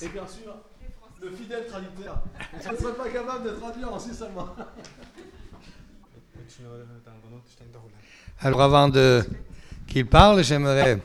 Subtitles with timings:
[0.00, 0.56] Et bien sûr,
[1.20, 2.22] le fidèle traducteur.
[2.64, 4.48] Je ne serais pas capable de traduire en si seulement.
[8.40, 9.24] Alors avant de
[9.86, 10.98] qu'il parle, j'aimerais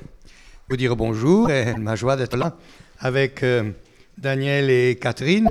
[0.69, 2.55] vous dire bonjour et ma joie d'être là
[2.99, 3.71] avec euh,
[4.17, 5.49] Daniel et Catherine,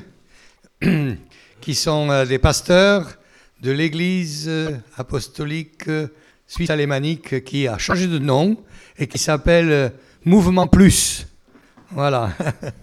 [1.60, 3.18] qui sont euh, des pasteurs
[3.60, 6.08] de l'Église euh, apostolique euh,
[6.46, 8.56] suisse alémanique qui a changé de nom
[8.98, 9.92] et qui s'appelle
[10.24, 11.26] Mouvement Plus.
[11.90, 12.32] Voilà.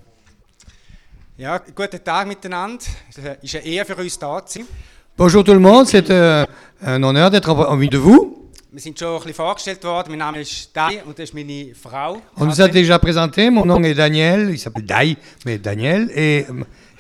[1.40, 2.84] Ja, guten Tag miteinander.
[3.10, 4.68] Es ist eine Ehre für uns da zu sein.
[5.16, 6.46] Bonjour tout le monde, c'est euh,
[6.86, 8.50] un honneur d'être milieu de vous.
[8.74, 10.10] Wir sind schon ein bisschen vorgestellt worden.
[10.10, 12.22] Mein Name ist Dai und das ist meine Frau.
[12.36, 15.16] On nous a déjà présenté, mon nom est Daniel, il s'appelle Dai,
[15.46, 16.46] mais Daniel, et,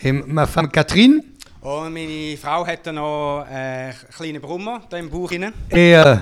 [0.03, 1.21] et ma femme Catherine.
[1.59, 5.51] Und meine Frau hat da noch einen kleinen Brummer da im Bauch hinein.
[5.69, 6.15] Et euh,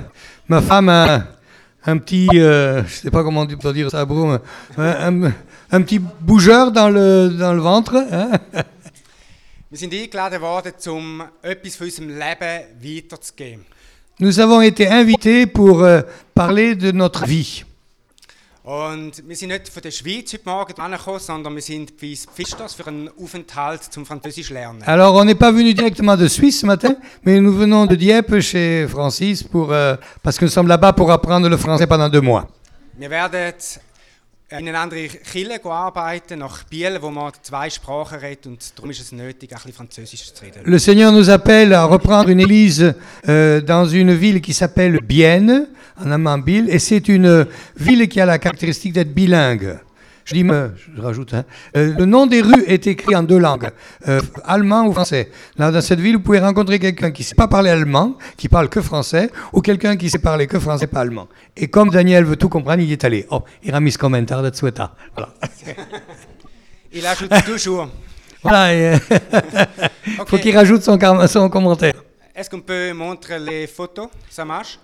[0.47, 1.27] ma femme a
[1.85, 4.01] un petit, euh, je sais pas comment on peut dire ça,
[4.75, 5.31] un-
[5.71, 7.93] un petit bougeur dans le, dans le ventre.
[9.69, 13.65] Wir sind eingeladen worden, um etwas von unserem Leben weiterzugeben.
[14.19, 16.01] Nous avons été invités pour euh,
[16.33, 17.65] parler de notre vie.
[18.63, 22.73] Und wir sind nicht von der Schweiz heute Morgen angekommen, sondern wir sind bei Pfisters
[22.73, 24.83] für einen Aufenthalt zum Französisch lernen.
[24.83, 28.39] Alors, on n'est pas venu directement de Suisse ce matin, mais nous venons de Dieppe
[28.39, 32.21] chez Francis pour, euh, parce que nous sommes là-bas pour apprendre le français pendant deux
[32.21, 32.47] mois.
[32.97, 33.53] Wir werden
[40.63, 42.93] Le Seigneur nous appelle à reprendre une église
[43.27, 45.67] euh, dans une ville qui s'appelle Bienne,
[45.99, 49.79] en Amambile, et c'est une ville qui a la caractéristique d'être bilingue.
[50.27, 51.45] Je dis, euh, je rajoute, hein,
[51.77, 53.69] euh, le nom des rues est écrit en deux langues,
[54.09, 55.31] euh, allemand ou français.
[55.57, 58.49] Là, dans cette ville, vous pouvez rencontrer quelqu'un qui ne sait pas parler allemand, qui
[58.49, 61.29] parle que français, ou quelqu'un qui sait parler que français, pas allemand.
[61.55, 63.25] Et comme Daniel veut tout comprendre, il y est allé.
[63.31, 64.51] Oh, il a mis ce commentaire de.
[65.15, 65.29] Voilà.
[66.91, 67.89] Ich lese toujours.
[68.41, 68.95] voilà
[70.19, 70.29] Ok.
[70.29, 70.97] faut qu'il rajoute son
[71.49, 71.93] commentaire.
[72.35, 74.07] Est-ce qu'on peut montrer les photos?
[74.29, 74.79] Ça marche?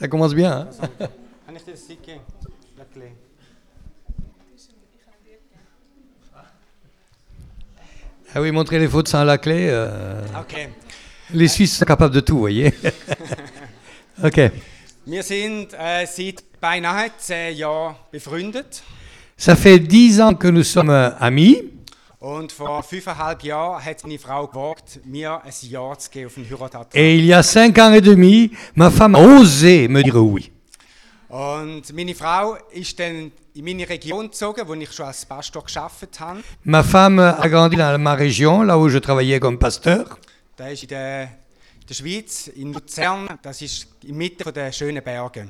[0.00, 0.68] Ça commence bien.
[1.00, 1.08] hein.
[8.34, 9.66] Ah oui, montrer les photos sans la clé.
[9.70, 10.68] euh, Okay.
[11.34, 12.72] les Suisses sont capables de tout, vous voyez.
[14.24, 14.50] ok.
[15.06, 18.82] Wir sind äh, seit beinahe zehn Jahren befreundet.
[19.36, 21.56] Ça fait dix ans que nous sommes euh, amis.
[22.22, 26.44] Und vor fünfeinhalb Jahren hat meine Frau gewagt, mir ein Ja zu geben auf den
[26.44, 26.94] Heiratsantrag.
[26.94, 30.52] Et il y a cinq ans et demi, ma femme a osé me dire oui.
[31.30, 36.20] Und meine Frau ist dann in meine Region gezogen, wo ich schon als Pastor geschafft
[36.20, 36.42] habe.
[36.64, 40.18] Ma femme a grandi dans ma région, là où je travaillais comme pasteur.
[40.56, 43.28] Das ist in der, in der Schweiz, in Luzern.
[43.40, 45.48] Das ist in Mitte der schönen Berge.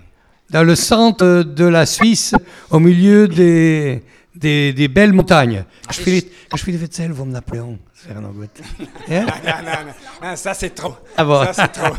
[0.50, 2.32] Dans le centre de la Suisse,
[2.70, 4.02] au milieu des,
[4.34, 5.64] des, des belles montagnes.
[5.86, 8.60] Quand je les, quand je fais les Wetzel vom Napoléon, c'est rien en goutte.
[8.80, 8.84] Hein?
[9.08, 10.94] Nein, nein, nein, nein, ça c'est trop.
[11.16, 11.44] Ah bon.
[11.44, 11.94] Ça c'est trop.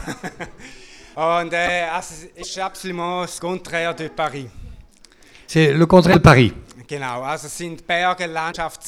[1.15, 4.47] Und äh, es ist absolument das Contraire de Paris.
[5.45, 6.53] C'est le contraire de Paris.
[6.87, 8.81] Genau, also sind Berge, Landschaft,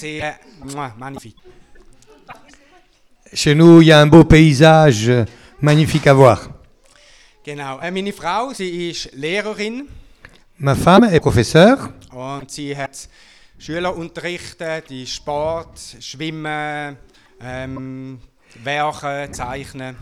[0.64, 1.36] muah, magnifique.
[3.34, 5.26] Chez nous, il y a un beau paysage euh,
[5.62, 6.50] magnifique à voir.
[7.46, 9.88] Genau, äh, meine Frau, sie ist Lehrerin
[10.60, 11.90] Ma femme est professeure.
[12.14, 13.10] und sie hat
[13.66, 16.98] Schüler unterrichtet, die Sport, Schwimmen,
[17.42, 18.20] ähm,
[18.62, 19.96] Werken, Zeichnen.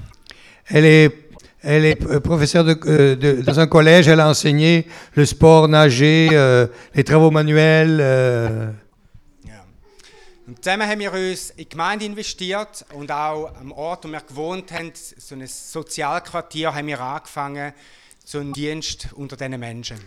[0.66, 1.14] Elle est,
[1.62, 4.08] elle est professeure de, euh, de- dans un collège.
[4.08, 8.00] Elle a enseigné le sport, nager, euh, les travaux manuels.
[8.02, 8.72] euh.
[9.44, 9.64] Ja.
[10.48, 14.22] Und zusammen haben wir uns in die Gemeinde investiert und auch am Ort, wo wir
[14.22, 17.74] gewohnt haben, so ein Sozialquartier, haben wir angefangen,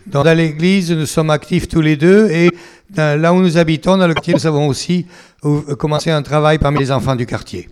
[0.06, 2.30] Dans l'église, nous sommes actifs tous les deux.
[2.30, 2.50] Et
[2.90, 5.06] dans- là où nous habitons, dans le quartier, nous avons aussi
[5.44, 7.68] euh, commencé un travail parmi les enfants du quartier.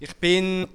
[0.00, 0.66] Ich bin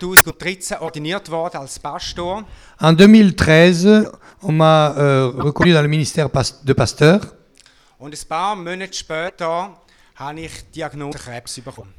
[0.00, 2.42] 2013 ordiniert worden als Pastor
[2.80, 4.10] En 2013,
[4.42, 6.28] on m'a euh, reconnu dans le ministère
[6.64, 7.20] de pasteur.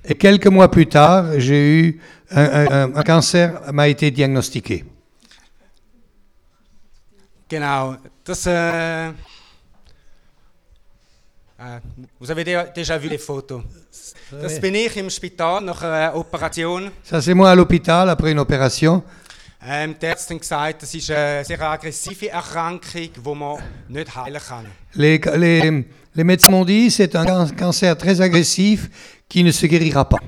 [0.03, 1.99] Et quelques mois plus tard, j'ai eu
[2.31, 4.83] un, un- un- un cancer m'a été diagnostiqué.
[7.47, 8.45] Genau, das.
[8.47, 9.13] Äh, äh,
[12.19, 13.63] vous avez dé- déjà vu les photos.
[14.31, 16.91] Das bin ich im Spital nach einer Operation.
[17.03, 19.03] Ça, c'est moi à l'hôpital après une opération.
[19.67, 22.81] Ähm, die Ärzte haben gesagt, das ist eine sehr aggressive Erkrankung,
[23.13, 23.57] die man
[23.87, 24.65] nicht heilen kann.
[24.93, 28.89] Les, les- les médecins m'ont dit c'est un can- cancer très agressif
[29.29, 30.19] qui ne se guérira pas.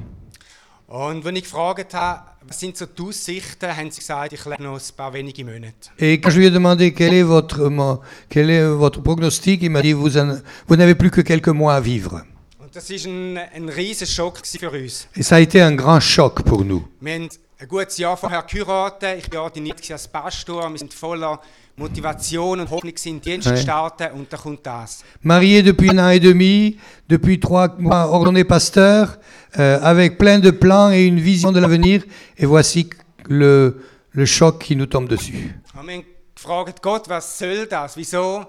[0.87, 4.63] Und wenn ich gefragt habe, was sind so die Aussichten, haben sie gesagt, ich lebe
[4.63, 5.89] noch ein paar wenige Monate?
[5.97, 7.99] Et quand je lui ai demandé quel est votre, mon-
[8.29, 11.75] quel est votre prognostic, il m'a dit vous, en- vous n'avez plus que quelques mois
[11.75, 12.23] à vivre.
[12.59, 15.07] Und das war ein, ein riesen Schock gewesen für uns.
[15.15, 16.88] Et ça a été un grand choc pour nous.
[17.01, 17.29] Wir haben
[17.59, 21.39] ein gutes Jahr vorher geheiratet, ich war ordiniert gewesen als Pastor, wir sind voller
[21.77, 23.51] Motivation und Hoffnung Ouais.
[23.51, 25.03] gestartet und dann kommt das.
[25.21, 26.77] Marié depuis un an et demi,
[27.07, 29.19] depuis trois mois ordonné pasteur,
[29.59, 32.03] euh, avec plein de plans et une vision de l'avenir,
[32.38, 32.89] et voici
[33.29, 35.53] le, le choc qui nous tombe dessus.
[35.75, 36.03] Und wir haben
[36.35, 37.95] gefragt, Gott, was soll das?
[37.95, 38.45] Wieso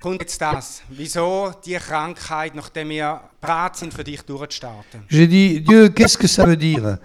[0.00, 0.80] kommt jetzt das?
[0.88, 5.02] Wieso die Krankheit, nachdem wir bereit sind, für dich durchzustarten?
[5.10, 6.96] J'ai dit, Dieu, qu'est-ce que ça veut dire?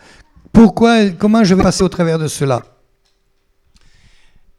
[0.53, 2.61] Pourquoi, comment je vais passer au travers de cela?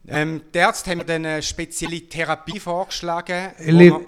[0.09, 3.51] Ähm, die Ärzte haben mir dann eine spezielle Therapie vorgeschlagen.
[3.59, 4.01] wo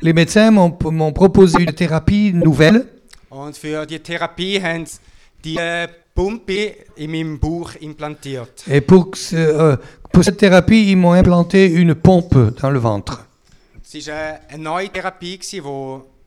[0.00, 2.86] les, médecins m'ont proposé une thérapie nouvelle.
[3.30, 4.98] Und für die Therapie haben sie
[5.44, 5.58] die
[6.14, 8.64] Pumpe in meinem Bauch implantiert.
[8.68, 9.76] Et pour, euh,
[10.22, 13.24] cette thérapie, ils m'ont implanté une pompe dans le ventre.
[13.82, 15.60] Es war eine, eine neue Therapie, die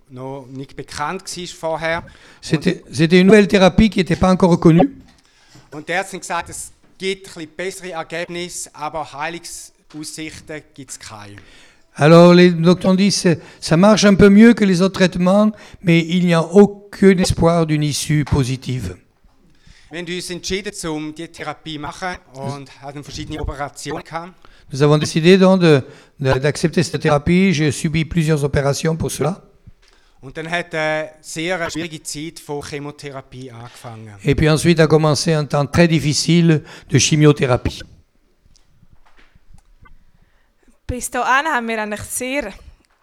[0.09, 2.03] noch nicht bekannt war vorher.
[2.41, 4.89] C'était c'était une nouvelle thérapie qui n'était pas encore reconnue.
[5.71, 11.35] Und die Ärzte haben gesagt, es gibt ein bessere Ergebnisse, aber Heilungsaussichten gibt es keine.
[11.99, 15.51] Alors les docteurs c'est- ça marche un peu mieux que les autres traitements,
[15.81, 18.95] mais il n'y a aucun espoir d'une issue positive.
[19.91, 20.05] Um.
[24.71, 25.61] Nous avons décidé donc
[26.19, 27.53] d'accepter cette thérapie.
[27.53, 29.46] J'ai subi plusieurs opérations pour cela.
[30.19, 34.15] Und dann hat eine sehr schwierige Zeit von Chemotherapie angefangen.
[34.23, 37.83] Et puis ensuite a commencé un temps très difficile de chimiothérapie.
[40.87, 42.53] Bis dahin haben wir eigentlich sehr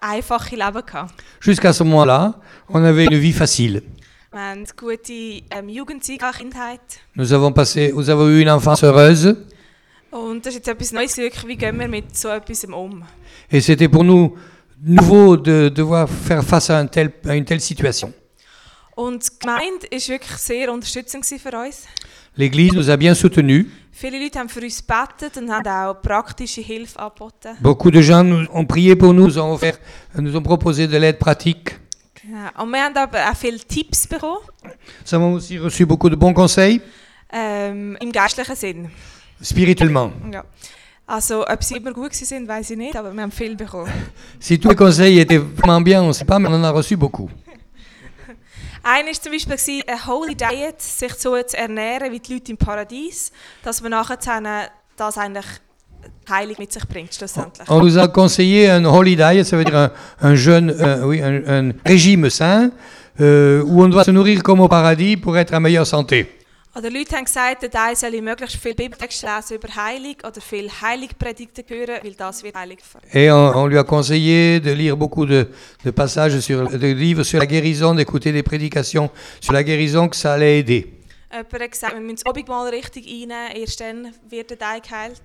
[0.01, 1.15] einfache Leben gehabt.
[1.41, 2.35] Jusqu'à ce moment-là,
[2.69, 3.83] on avait une vie facile.
[4.33, 5.13] Wir haben eine gute
[5.51, 6.81] ähm, Jugendzeit, Kindheit.
[7.15, 9.37] Nous avons passé, nous avons eu une enfance heureuse.
[10.11, 11.17] Und das ist jetzt etwas Neues.
[11.17, 13.05] wirklich, Wie gehen wir mit so etwas um?
[13.51, 14.37] Et c'était pour nous
[14.83, 18.13] nouveau de devoir faire face à, un tel- à une telle situation.
[18.97, 21.85] Und die Gemeinde war wirklich sehr unterstützend gewesen für uns.
[22.37, 23.67] L'Église nous a bien soutenus.
[23.93, 27.57] Viele Leute haben für uns gebetet und haben auch praktische Hilfe angeboten.
[27.61, 29.79] Beaucoup de gens nous ont prié pour nous, nous ont, offert,
[30.17, 31.79] nous ont proposé de l'aide pratique.
[32.21, 32.63] Genau.
[32.63, 36.33] Und wir haben aber auch viele Tipps bekommen, Nous avons aussi reçu beaucoup de bons
[36.35, 36.81] conseils,
[37.33, 38.91] ähm, im geistlichen Sinn.
[39.43, 40.13] spirituellement.
[40.33, 40.45] Ja.
[41.07, 43.93] Also, ob sie immer gut gewesen sind, weiß ich nicht, aber wir haben viel bekommen.
[44.39, 46.71] Si tous les conseils étaient vraiment bien, on ne sait pas, mais on en a
[46.71, 47.29] reçu beaucoup.
[48.83, 52.53] Einer war zum Beispiel gewesen, eine Holy Diet, sich so zu ernähren wie die Leute
[52.53, 55.47] im Paradies, dass man nachher dann das eigentlich
[56.29, 57.69] Heilung mit sich bringt, schlussendlich.
[57.69, 59.91] On nous a conseillé un holy diet, ça veut dire un,
[60.21, 62.71] un jeûne, euh, oui, un, un régime sain,
[63.21, 66.31] euh, où on doit se nourrir comme au paradis pour être en meilleure santé.
[66.77, 70.69] Oder Leute haben gesagt, der Teil soll möglichst viel Bibeltexte lesen über Heilung oder viel
[70.69, 73.11] Heiligpredigten hören, weil das wird Heilig fördern.
[73.13, 75.47] Et on, on lui a conseillé de lire beaucoup de,
[75.85, 79.09] de passages, sur, de livres sur la guérison, d'écouter des prédications
[79.41, 80.93] sur la guérison, que ça allait aider.
[81.31, 85.23] Jemand hat gesagt, wir müssen das Abendmahl richtig einnehmen, erst dann wird der Teil geheilt.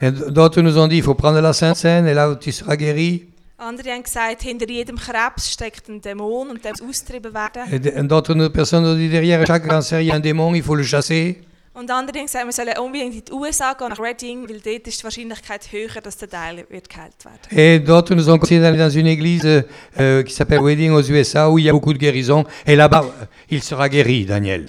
[0.00, 2.76] Et d'autres nous ont dit, il faut prendre la Sainte Seine, et là tu seras
[2.76, 3.28] guéri.
[3.60, 8.08] Andere haben gesagt, hinter jedem Krebs steckt ein Dämon und der muss austrieben werden.
[8.08, 10.84] D'autres personnes ont dit, derrière chaque cancer, il y a un démon, il faut le
[10.84, 11.34] chasser.
[11.74, 14.86] Und andere haben gesagt, wir sollen unbedingt in die USA gehen, nach Reading, weil dort
[14.86, 17.58] ist die Wahrscheinlichkeit höher, dass der Teil wird geheilt werden.
[17.58, 21.50] Et d'autres nous ont conseillé d'aller dans une église euh, qui s'appelle Wedding aux USA,
[21.50, 22.44] où il y a beaucoup de guérisons.
[22.64, 24.68] Et là-bas, euh, il sera guéri, Daniel.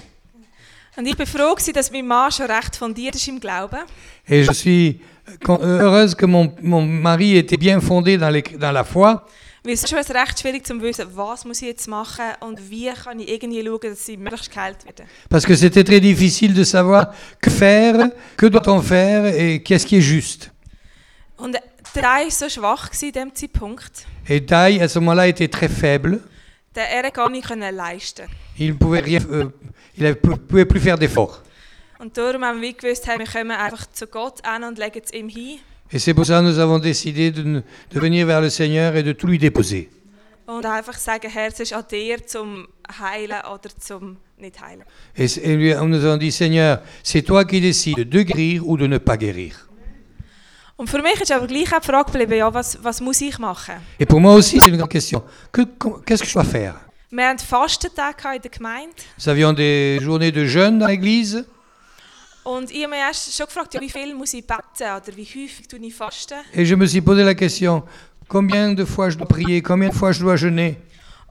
[0.98, 3.80] Und ich bin froh, dass mein Mann schon recht fundiert ist im Glauben.
[4.28, 5.00] Et je suis
[5.44, 9.26] con- euh, heureuse que mon, mon mari était bien fondé dans, les- dans la foi,
[9.64, 12.90] Weil es ist schon recht schwierig zu wissen, was muss ich jetzt machen und wie
[13.04, 15.06] kann ich irgendwie schauen, dass sie möglichst geheilt werden.
[15.30, 19.98] parce que c'était très difficile de savoir que faire, que doit-on faire et qu'est-ce qui
[19.98, 20.52] est juste.
[21.38, 21.62] Und der
[21.94, 25.68] Teil war so schwach gewesen in diesem Zeitpunkt, Et Taï, à ce moment-là, était très
[25.70, 26.22] faible.
[26.74, 29.50] dass er gar nicht können leisten Il ne pouvait, rien, euh,
[29.98, 31.42] il ne pouvait plus faire d'efforts.
[32.00, 35.12] Und darum haben wir gewusst, hey, wir kommen einfach zu Gott an und legen es
[35.14, 35.60] ihm hin.
[35.92, 38.96] Et c'est pour ça que nous avons décidé de, ne- de venir vers le Seigneur
[38.96, 39.90] et de tout lui déposer.
[40.46, 42.68] Und einfach sagen, Herr, es ist an dir zum
[43.00, 44.84] Heilen oder zum nicht heilen.
[45.16, 48.88] Et, et lui, nous avons dit, Seigneur, c'est toi qui décides de guérir ou de
[48.88, 49.56] ne pas guérir.
[50.78, 53.38] Und für mich ist aber gleich auch die Frage geblieben, ja, was, was muss ich
[53.38, 53.76] machen?
[54.00, 55.22] Et pour moi aussi, c'est une grande question.
[55.52, 55.66] Que-
[56.06, 56.76] Qu'est-ce que je dois faire
[57.12, 58.94] Wir hatten Fastentage gehabt in der Gemeinde.
[59.18, 61.46] Nous avions des journées de jeûne dans l'église.
[62.44, 65.26] Und ich habe mich erst schon gefragt, ja, wie viel muss ich beten oder wie
[65.26, 66.36] häufig tue ich fasten?
[66.54, 67.84] Et je me suis posé la question,
[68.28, 70.76] combien de fois je dois prier, combien de fois je dois jeûner?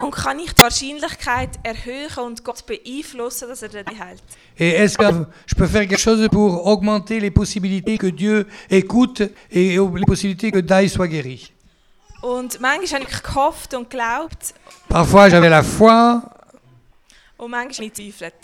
[0.01, 4.23] Und kann ich die Wahrscheinlichkeit erhöhen und Gott beeinflussen, dass er dich heilt?
[4.57, 9.23] Et est-ce que je peux faire quelque chose pour augmenter les possibilités que Dieu écoute
[9.51, 11.51] et les possibilités que Dai soit guéri
[12.23, 14.55] Und manchmal habe ich gehofft und geglaubt
[14.89, 16.23] Parfois j'avais la foi
[17.39, 18.35] und manchmal habe ich gezweifelt.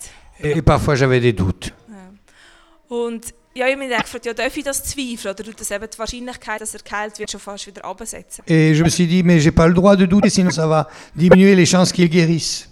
[0.41, 1.71] et parfois j'avais des doutes.
[2.87, 5.87] Und ja, ich habe mich gefragt, ja, darf ich das zweifeln oder tut das eben
[5.91, 8.43] die Wahrscheinlichkeit, dass er geheilt wird, schon fast wieder absetzen?
[8.47, 10.89] Et je me suis dit, mais j'ai pas le droit de douter, sinon ça va
[11.15, 12.67] diminuer les chances qu'il guérisse.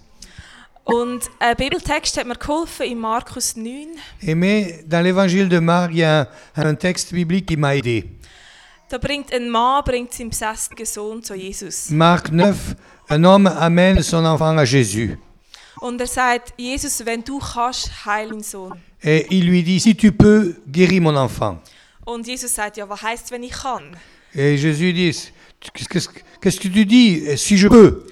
[0.85, 3.87] Und ein Bibeltext hat mir geholfen in Markus 9.
[4.21, 6.27] Et mais dans l'évangile de Marc, il y a
[6.57, 8.03] un, un texte biblique qui m'a aidé.
[8.89, 11.89] Da bringt ein Mann bringt seinen besessenen Sohn zu Jesus.
[11.89, 12.75] Marc 9,
[13.09, 15.17] un homme amène son enfant à Jésus.
[15.79, 18.73] Und er sagt, Jesus, wenn du kannst, heil meinen Sohn.
[19.03, 21.59] Et il lui dit, si tu peux, guéris mon enfant.
[22.05, 23.95] Und Jesus sagt, ja, was heisst, wenn ich kann?
[24.33, 25.31] Et Jésus dit,
[25.73, 27.37] qu'est-ce que tu dis?
[27.37, 28.05] Si je peux.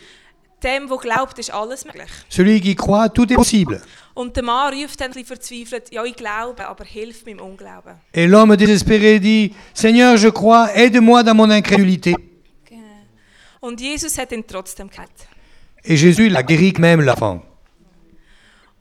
[0.61, 2.09] Dem, der glaubt, ist alles möglich.
[2.29, 3.81] Celui qui croit, tout est possible.
[4.13, 7.95] Und der Mann ruft dann ein bisschen verzweifelt, ja, ich glaube, aber hilf meinem Unglauben.
[8.13, 12.15] Et l'homme désespéré dit, Seigneur, je crois, aide-moi dans mon incrédulité.
[12.69, 12.81] Genau.
[13.61, 15.27] Und Jesus hat ihn trotzdem geheilt.
[15.83, 17.41] Et Jésus l'a guéri même l'enfant.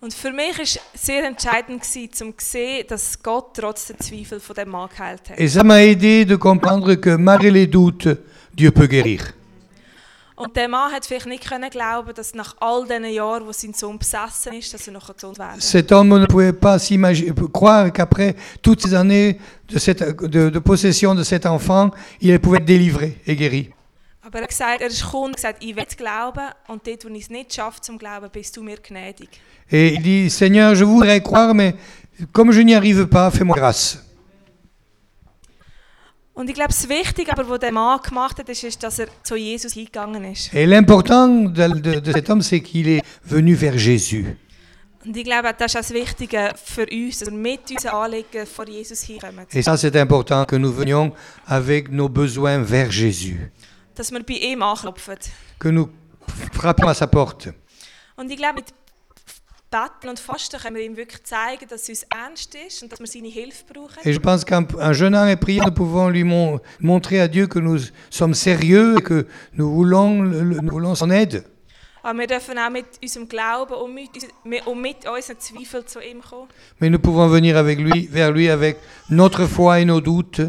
[0.02, 3.98] Und für mich war es sehr entscheidend, gewesen, um zu sehen, dass Gott trotz der
[3.98, 5.38] Zweifel von dem Mann geheilt hat.
[5.38, 8.08] Et ça m'a aidé de comprendre que malgré les doutes,
[8.54, 9.34] Dieu peut guérir.
[10.36, 13.74] Und der Mann hat vielleicht nicht können glauben, dass nach all diesen Jahren, wo sein
[13.74, 17.92] Sohn besessen ist, dass er noch gesund werden Cet homme ne pouvait pas s'imaginer, croire
[17.92, 19.38] qu'après toutes ces années
[19.68, 21.90] de, cette, de, de possession de cet enfant,
[22.22, 23.70] il pouvait être délivré et guéri.
[24.30, 27.08] Aber er hat gesagt, er ist gekommen und gesagt, ich will glauben und dort, wo
[27.08, 29.28] ich es nicht schaffe zum Glauben, bist du mir gnädig.
[29.68, 31.74] Et il dit, Seigneur, je voudrais croire, mais
[32.32, 33.98] comme je n'y arrive pas, fais-moi grâce.
[36.32, 39.08] Und ich glaube, das Wichtige, aber was der Mann gemacht hat, ist, ist dass er
[39.24, 40.54] zu Jesus hingegangen ist.
[40.54, 44.36] Et l'important de, de- de cet homme, c'est qu'il est venu vers Jésus.
[45.04, 48.46] Und ich glaube, das ist auch das Wichtige für uns, dass wir mit unseren Anliegen
[48.46, 49.46] vor Jesus hinkommen.
[49.52, 51.12] Et ça, c'est important que nous venions
[51.46, 53.50] avec nos besoins vers Jésus,
[54.00, 55.16] Dass wir bei ihm anklopfen.
[55.58, 55.90] que nous
[56.54, 57.52] frappions à sa porte.
[58.16, 58.72] Und ich glaube, mit
[59.70, 62.98] Beten und Fasten können wir ihm wirklich zeigen, dass es uns ernst ist und dass
[62.98, 63.98] wir seine Hilfe brauchen.
[64.02, 67.46] Et je pense qu'en en jeûnant et priant, nous pouvons lui mon- montrer à Dieu
[67.46, 67.78] que nous
[68.08, 71.44] sommes sérieux et que nous voulons, nous voulons son aide.
[72.02, 74.08] Aber wir dürfen auch mit unserem Glauben und mit,
[74.66, 78.48] und mit unseren Zweifeln zu ihm kommen Mais nous pouvons venir avec lui, vers lui
[78.48, 78.78] avec
[79.10, 80.40] notre foi et nos doutes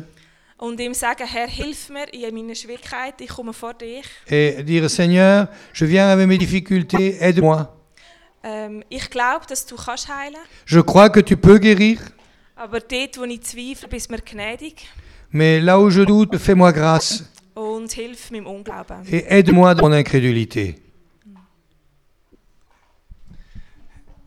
[0.62, 4.06] und ihm sagen, Herr, hilf mir in meinen Schwierigkeiten, ich komme vor dich.
[4.28, 7.68] et dire Seigneur, je viens avec mes difficultés, aide-moi.
[8.44, 12.00] Ähm, ich glaube, dass du kannst heilen Je crois que tu peux guérir,
[12.56, 14.88] aber dort, wo ich zweifle, bist du mir gnädig
[15.32, 17.24] mais là où je doute, fais-moi grâce
[17.56, 19.04] und hilf meinem Unglauben.
[19.12, 20.76] et aide-moi dans mon incrédulité.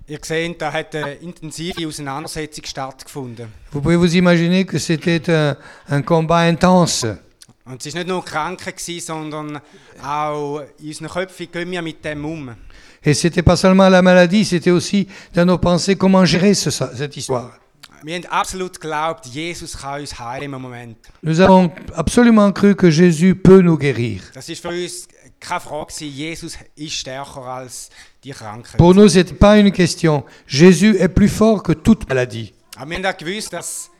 [0.07, 3.49] Ihr seht, da hat eine intensive Auseinandersetzung stattgefunden.
[3.73, 5.57] Vous pouvez vous imaginer que c'était un,
[5.89, 7.19] un combat intense?
[7.67, 9.61] Und es war nicht nur Kranke, gewesen, sondern
[10.03, 12.55] auch in unseren Köpfen gehen wir mit dem um.
[13.03, 17.17] Et c'était pas seulement la maladie, c'était aussi dans nos pensées comment gérer ce- cette
[17.17, 17.53] histoire.
[18.03, 20.97] Wir haben absolut geglaubt, Jesus kann uns heilen im Moment.
[21.23, 24.21] Nous avons absolument cru que Jésus peut nous guérir.
[24.35, 25.09] Das ist für uns
[25.45, 25.93] keine Frage.
[25.93, 26.13] gewesen.
[26.13, 27.91] Jesus ist stärker als
[28.23, 28.79] die Krankheit.
[28.79, 30.25] Pour nous, ce pas une question.
[30.47, 32.53] Jésus est plus fort que toute maladie.
[32.77, 33.91] Aber wir haben auch gewusst, dass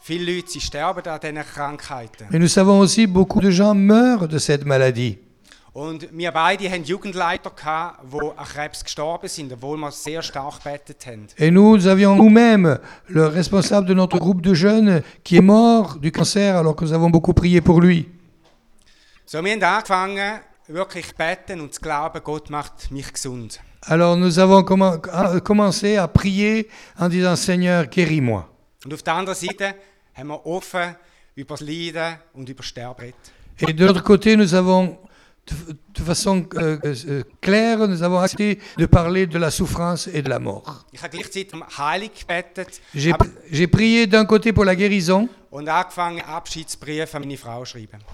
[0.00, 2.26] viele Leute sie sterben an diesen Krankheiten.
[2.30, 5.18] Mais nous savons aussi beaucoup de gens meurent de cette maladie.
[5.72, 10.62] Und wir beide hatten Jugendleiter, gehabt, die an Krebs gestorben sind, obwohl wir sehr stark
[10.62, 11.26] gebetet haben.
[11.36, 16.12] Et nous avions nous-mêmes le responsable de notre groupe de jeunes qui est mort du
[16.12, 18.06] cancer alors que nous avons beaucoup prié pour lui.
[19.26, 23.60] So, wir haben angefangen, wirklich zu beten und zu glauben, Gott macht mich gesund.
[23.82, 26.68] Alors nous avons à- commencé à prier
[26.98, 28.48] en disant Seigneur, guéris-moi.
[28.84, 29.74] Und auf der anderen Seite
[30.14, 30.96] haben wir offen
[31.34, 33.32] über das Leiden und über Sterben geredet.
[33.60, 34.98] Et de l'autre côté, nous avons,
[35.46, 40.22] de, de façon euh, euh, claire, nous avons accepté de parler de la souffrance et
[40.22, 40.86] de la mort.
[42.94, 45.28] J'ai prié d'un côté pour la guérison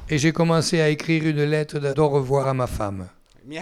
[0.09, 3.09] et j'ai commencé à écrire une lettre d'au revoir à ma femme.
[3.49, 3.59] Nous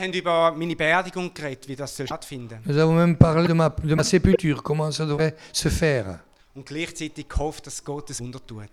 [2.79, 6.19] avons même parlé de ma, de ma sépulture, comment ça devrait se faire.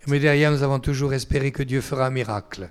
[0.08, 2.70] Mais derrière, nous avons toujours espéré que Dieu fera un miracle.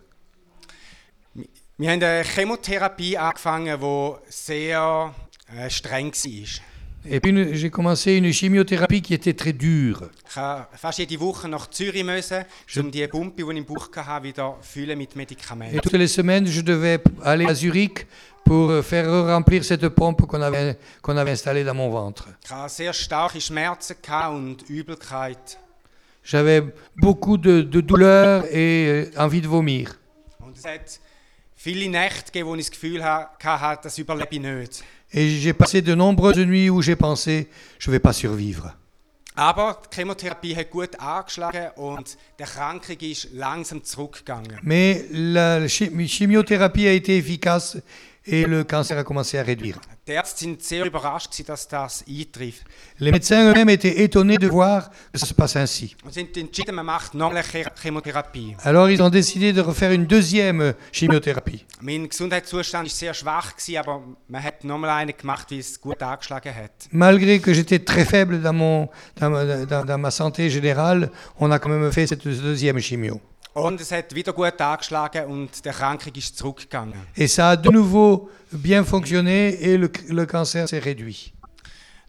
[1.77, 5.13] Wir haben eine Chemotherapie angefangen, die sehr
[5.53, 6.61] äh, streng war.
[7.07, 10.09] Et puis j'ai commencé une chimiothérapie qui était très dure.
[10.37, 10.65] Um
[15.73, 18.07] Et toutes les semaines, je devais aller à Zurich
[18.45, 22.29] pour euh, faire remplir cette pompe qu'on avait, qu'on avait installée dans mon ventre.
[26.23, 26.63] J'avais
[26.95, 29.99] beaucoup de, de douleurs et euh, envie de vomir.
[31.65, 34.41] Und es hat viele Nächte gegeben, wo ich das Gefühl ha- hatte, das überlebe ich
[34.41, 34.83] nicht.
[35.11, 37.47] Et j'ai passé de nombreuses nuits où j'ai pensé,
[37.79, 38.73] je ne vais pas survivre.
[39.37, 44.59] Aber die Chemotherapie hat gut angeschlagen und die Erkrankung ist langsam zurückgegangen.
[44.63, 47.81] Mais la chi- chimiothérapie a été efficace
[48.27, 49.79] et le cancer a commencé à réduire.
[52.99, 55.95] Les médecins eux-mêmes étaient étonnés de voir que ça se passe ainsi.
[58.63, 61.65] Alors ils ont décidé de refaire une deuxième chimiothérapie.
[66.91, 68.89] Malgré que j'étais très faible dans, mon,
[69.19, 73.19] dans, ma- dans- dans ma santé générale, on a quand même fait cette deuxième chimio.
[73.55, 76.93] Und es hat wieder gut angeschlagen und die Erkrankung ist zurückgegangen.
[77.15, 81.31] Et ça a de nouveau bien fonctionné et le, le cancer s'est réduit.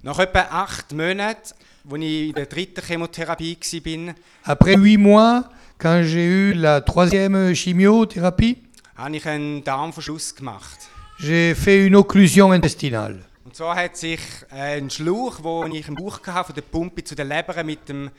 [0.03, 1.55] Nach etwa acht Monaten,
[1.89, 5.45] als ich in der dritten Chemotherapie war, Après huit mois,
[5.79, 8.59] quand j'ai eu la troisième chimiothérapie,
[8.97, 10.89] habe ich einen Darmverschluss gemacht.
[11.21, 13.21] j'ai fait une occlusion intestinale.
[13.45, 14.19] Und zwar hat sich
[14.51, 17.89] äh, ein Schlauch, den ich im Bauch hatte, von der Pumpe zu der Leber mit
[17.89, 18.11] dem.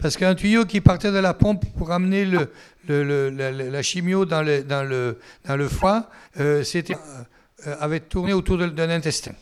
[0.00, 2.50] Parce qu'un tuyau qui partait de la pompe pour amener le,
[2.88, 6.08] le- le- la, chimio dans le, dans le, dans le foie
[6.40, 6.62] euh,
[7.66, 9.32] euh, avait tourné autour de- d'un intestin.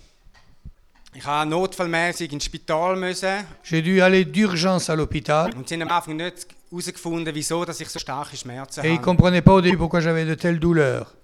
[1.17, 5.51] Ich musste notfallmäßig ins Spital müssen J'ai dû aller d'urgence à l'hôpital.
[8.83, 11.15] Et ils ne comprenaient pas au début pourquoi j'avais de telles douleurs.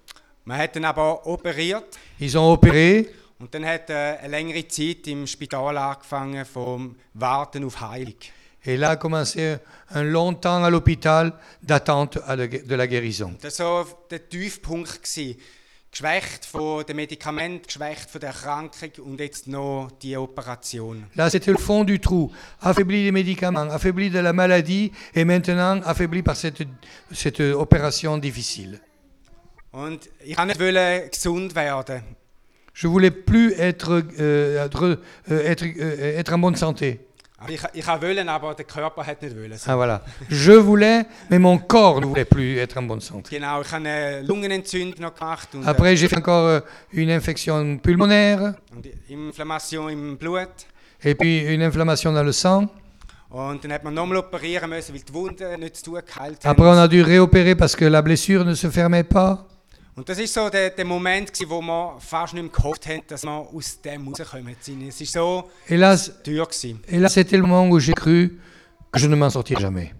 [2.19, 3.09] Ils ont opéré
[3.41, 8.15] und dann hat äh, eine längere Zeit im Spital angefangen vom Warten auf Heilung.
[8.63, 9.57] et là a commencé
[9.89, 11.33] un long temps à l'hôpital
[11.63, 13.35] d'attente de la guérison.
[13.41, 15.01] Das war so der Tiefpunkt.
[15.03, 15.37] Gewesen.
[15.91, 21.03] Geschwächt von den Medikamenten, geschwächt von der Erkrankung und jetzt noch die Operation.
[21.15, 22.31] Là, c'était le fond du trou,
[22.61, 26.63] affaibli des médicaments, affaibli de la maladie et maintenant affaibli par cette,
[27.11, 28.79] cette opération difficile.
[29.73, 32.03] Und ich wollte nicht gesund werden.
[32.81, 34.97] Je voulais plus être, euh, être,
[35.29, 36.99] euh, être, euh, être en bonne santé.
[39.35, 39.59] Wollen.
[39.67, 40.01] Ah, voilà.
[40.29, 43.29] Je voulais, mais mon corps ne voulait plus être en bonne santé.
[45.63, 49.13] Après, j'ai fait encore une infection pulmonaire äh,
[51.03, 52.67] et puis une inflammation dans le sang.
[56.43, 59.47] Après, on a dû réopérer parce que la blessure ne se fermait pas.
[60.01, 63.31] Und das ist so der, der Moment, gewesen, wo fast nicht mehr gehofft dass wir
[63.31, 64.55] aus dem rauskommen.
[64.89, 66.47] Es war so Et là, teuer.
[66.47, 66.79] Gewesen.
[66.87, 68.39] et là c'était le moment où j'ai cru
[68.91, 69.93] que je ne m'en sortirais jamais.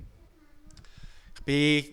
[1.46, 1.92] Ich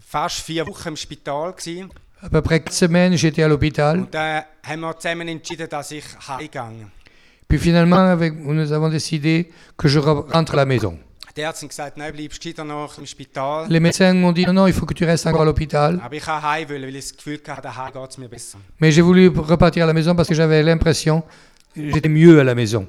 [0.00, 1.52] fast vier Wochen im Spital.
[1.52, 1.90] Gewesen.
[2.22, 3.98] À peu près quatre semaines, j'étais à l'hôpital.
[3.98, 6.86] Und dann haben wir zusammen entschieden, dass ich heimgehe.
[7.48, 10.98] Puis finalement, avec, nous avons décidé que je re- rentre à la maison.
[11.36, 13.66] Die Ärzte haben gesagt, nein, bleibst du noch im Spital.
[13.70, 15.98] Les médecins m'ont dit non, non, il faut que tu restes encore à l'hôpital.
[16.02, 18.58] Aber ich wollte heim, wollen, weil ich das Gefühl hatte, daheim geht es mir besser.
[18.78, 21.22] Mais j'ai voulu repartir à la maison parce que j'avais l'impression
[21.74, 22.86] que j'étais mieux à la maison.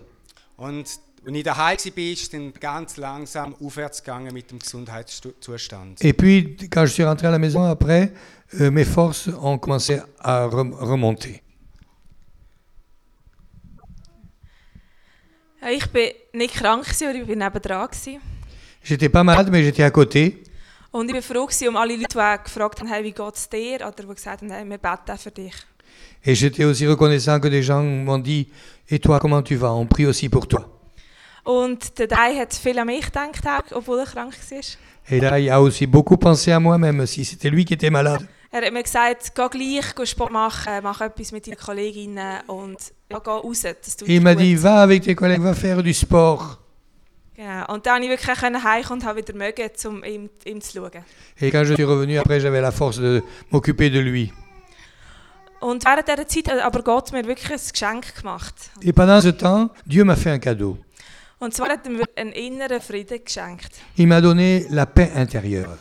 [0.58, 0.86] Und
[1.26, 6.04] als ich daheim war, ist es dann ganz langsam aufwärts gegangen mit dem Gesundheitszustand.
[6.04, 8.12] Et puis, quand je suis rentré à la maison après,
[8.60, 11.40] euh, mes forces ont commencé à rem- remonter.
[15.72, 17.88] Ich bin nicht krank, aber ich war nebendran.
[18.84, 20.43] J'étais pas malade, mais j'étais à côté.
[20.91, 23.36] Und ich war froh gewesen um alle Leute, die auch gefragt haben, hey, wie geht
[23.36, 23.78] es dir?
[23.78, 25.56] Oder die gesagt haben, hey, wir beten auch für dich.
[26.24, 28.48] Et j'étais aussi reconnaissant que des gens m'ont dit
[28.89, 29.74] Et toi, comment tu vas?
[29.74, 30.65] On prie aussi pour toi.
[31.43, 34.60] Und der Dai hat viel an mich gedacht, auch, obwohl er krank war.
[35.10, 37.89] Et là, il a aussi beaucoup pensé à moi, même si c'était lui qui était
[37.89, 38.26] malade.
[38.52, 42.78] Er hat mir gesagt, geh gleich geh Sport machen, mach etwas mit deinen Kolleginnen und
[43.10, 45.82] ja, geh raus, das tut Et il m'a dit Va avec tes collègues, va faire
[45.82, 46.60] du sport.
[47.36, 47.74] Genau.
[47.74, 50.72] Und dann konnte ich wirklich können heimkommen und habe wieder mögen, um ihm, ihm zu
[50.78, 51.04] schauen.
[51.39, 54.32] Et quand je suis revenu, après, j'avais la force de m'occuper de lui.
[55.60, 58.54] Und während dieser Zeit hat aber Gott mir wirklich ein Geschenk gemacht.
[58.82, 60.78] Et pendant ce temps, Dieu m'a fait un cadeau.
[61.39, 63.72] Und zwar hat er mir einen inneren Frieden geschenkt.
[63.96, 65.78] Il m'a donné la paix intérieure.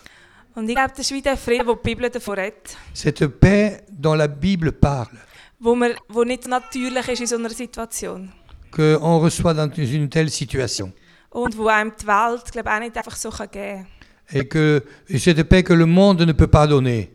[0.55, 2.77] Und ich glaube, das ist wie der Frieden, wo die Bibel davon redet.
[2.95, 5.19] Cette paix dont la Bible parle,
[5.59, 8.31] Wo, man, wo nicht natürlich ist in so einer Situation.
[8.71, 10.93] qu'on reçoit dans une telle situation.
[11.33, 13.87] Und wo einem die Welt, glaube ich, auch nicht einfach so kann geben
[14.35, 17.07] Et que et cette paix que le monde ne peut pas donner.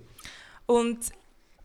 [0.68, 0.98] Und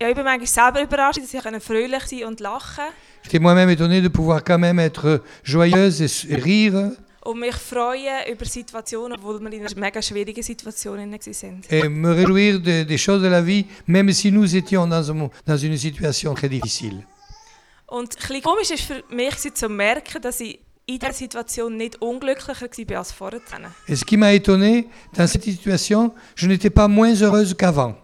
[0.00, 2.84] ja, ich bin manchmal selber überrascht, dass ich fröhlich sein und lachen
[3.24, 6.92] J'étais moi-même étonné de pouvoir quand même être joyeuse et rire
[7.24, 11.62] und mich freuen über Situationen, obwohl wir in einer mega schwierigen Situation waren.
[11.70, 15.30] Et me réjouir de- des choses de la vie, même si nous étions dans, un
[15.46, 17.04] dans une situation très difficile.
[17.86, 20.58] Und ein bisschen komisch war für mich zu merken, dass ich
[20.92, 23.40] in dieser Situation nicht unglücklicher war als vorher.
[23.88, 27.94] Et ce qui m'a étonné, dans cette situation, je n'étais pas moins heureuse qu'avant.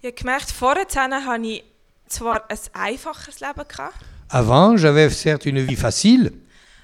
[0.00, 1.64] Ich habe gemerkt, vorher hatte ich
[2.08, 3.96] zwar ein einfacheres Leben, gehabt,
[4.30, 6.32] Avant, j'avais certes une vie facile,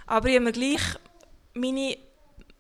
[0.07, 0.81] aber ich habe mir gleich
[1.55, 1.97] meine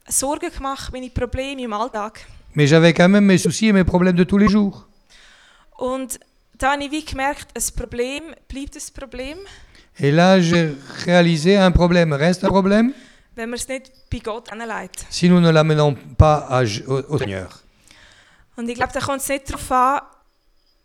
[0.07, 2.27] Sorgen gemacht, meine Probleme im Alltag.
[2.55, 4.87] mais j'avais quand même mes soucis et mes problèmes de tous les jours.
[5.79, 6.21] Und
[6.59, 9.39] da habe ich wie gemerkt, ein Problem bleibt ein Problem,
[9.99, 12.93] Et là, j'ai réalisé un problème reste un problème
[15.11, 17.61] si nous ne l'amenons pas à au, au Seigneur.
[18.57, 20.01] Und ich glaube, da kommt es nicht darauf an,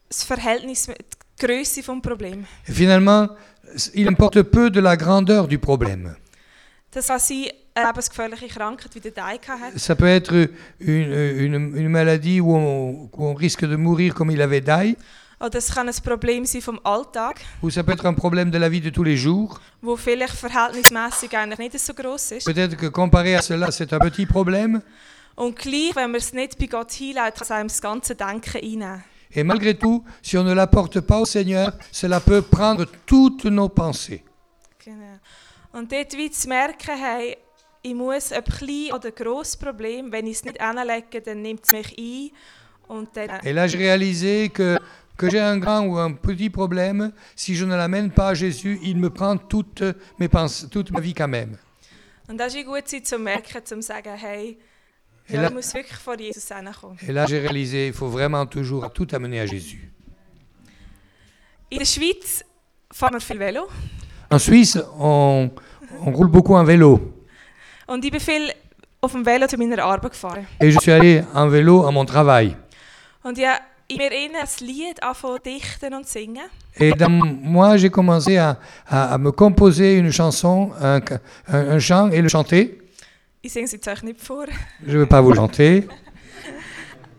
[0.09, 2.47] das Verhältnis, die Größe des Problems.
[2.67, 3.29] Et finalement,
[3.93, 6.15] il importe peu de la grandeur du problème.
[6.91, 7.45] Das kann sein,
[7.75, 9.77] eine lebensgefährliche Krankheit, wie der Dai hatte.
[9.77, 14.31] Ça peut être une, une- une maladie où on, où on risque de mourir comme
[14.31, 14.97] il avait Dai,
[15.41, 18.57] Oder es kann ein Problem sein vom Alltag, ou ça peut être un problème de
[18.57, 19.59] la vie de tous les jours.
[19.81, 22.45] wo vielleicht verhältnismäßig eigentlich nicht so groß ist.
[22.45, 24.81] Peut-être que comparé à cela, c'est un petit problème.
[25.35, 28.57] Und gleich, wenn man es nicht bei Gott hinlegt, kann es einem das ganze Denken
[28.57, 29.03] einnehmen.
[29.31, 33.69] Et malgré tout, si on ne l'apporte pas au Seigneur, cela peut prendre toutes nos
[33.69, 34.23] pensées.
[34.83, 35.19] Genau.
[35.71, 37.37] Und dort wie zu merken, hey,
[37.83, 41.71] ich muss ein kleines oder grosses Problem, wenn ich es nicht anlege, dann nimmt es
[41.71, 42.31] mich ein.
[42.89, 44.77] Und dann, Et là, j'ai réalisé que,
[45.19, 47.11] que j'ai un grand ou un petit problème.
[47.35, 49.83] Si je ne l'amène pas à Jésus, il me prend toute,
[50.17, 51.57] mes pensées, toute ma vie quand même.
[52.29, 54.59] und das ist wie gut, sein, zu merken, zu sagen, hey,
[55.31, 55.51] Et là,
[57.07, 59.91] et là, j'ai réalisé il faut vraiment toujours tout amener à Jésus.
[64.31, 65.51] En Suisse, on,
[66.03, 67.13] on roule beaucoup en vélo.
[70.59, 72.57] Et je suis allé en vélo à mon travail.
[73.21, 73.37] Und
[73.97, 76.49] mir innen ein Lied angefangen zu dichten und zu singen.
[76.75, 81.01] Et dans moi, j'ai commencé à, à- à me composer une chanson, un,
[81.47, 82.79] un- un chant et le chanter.
[83.41, 84.45] Ich singe es jetzt euch nicht vor.
[84.85, 85.87] Je ne vais pas vous chanter.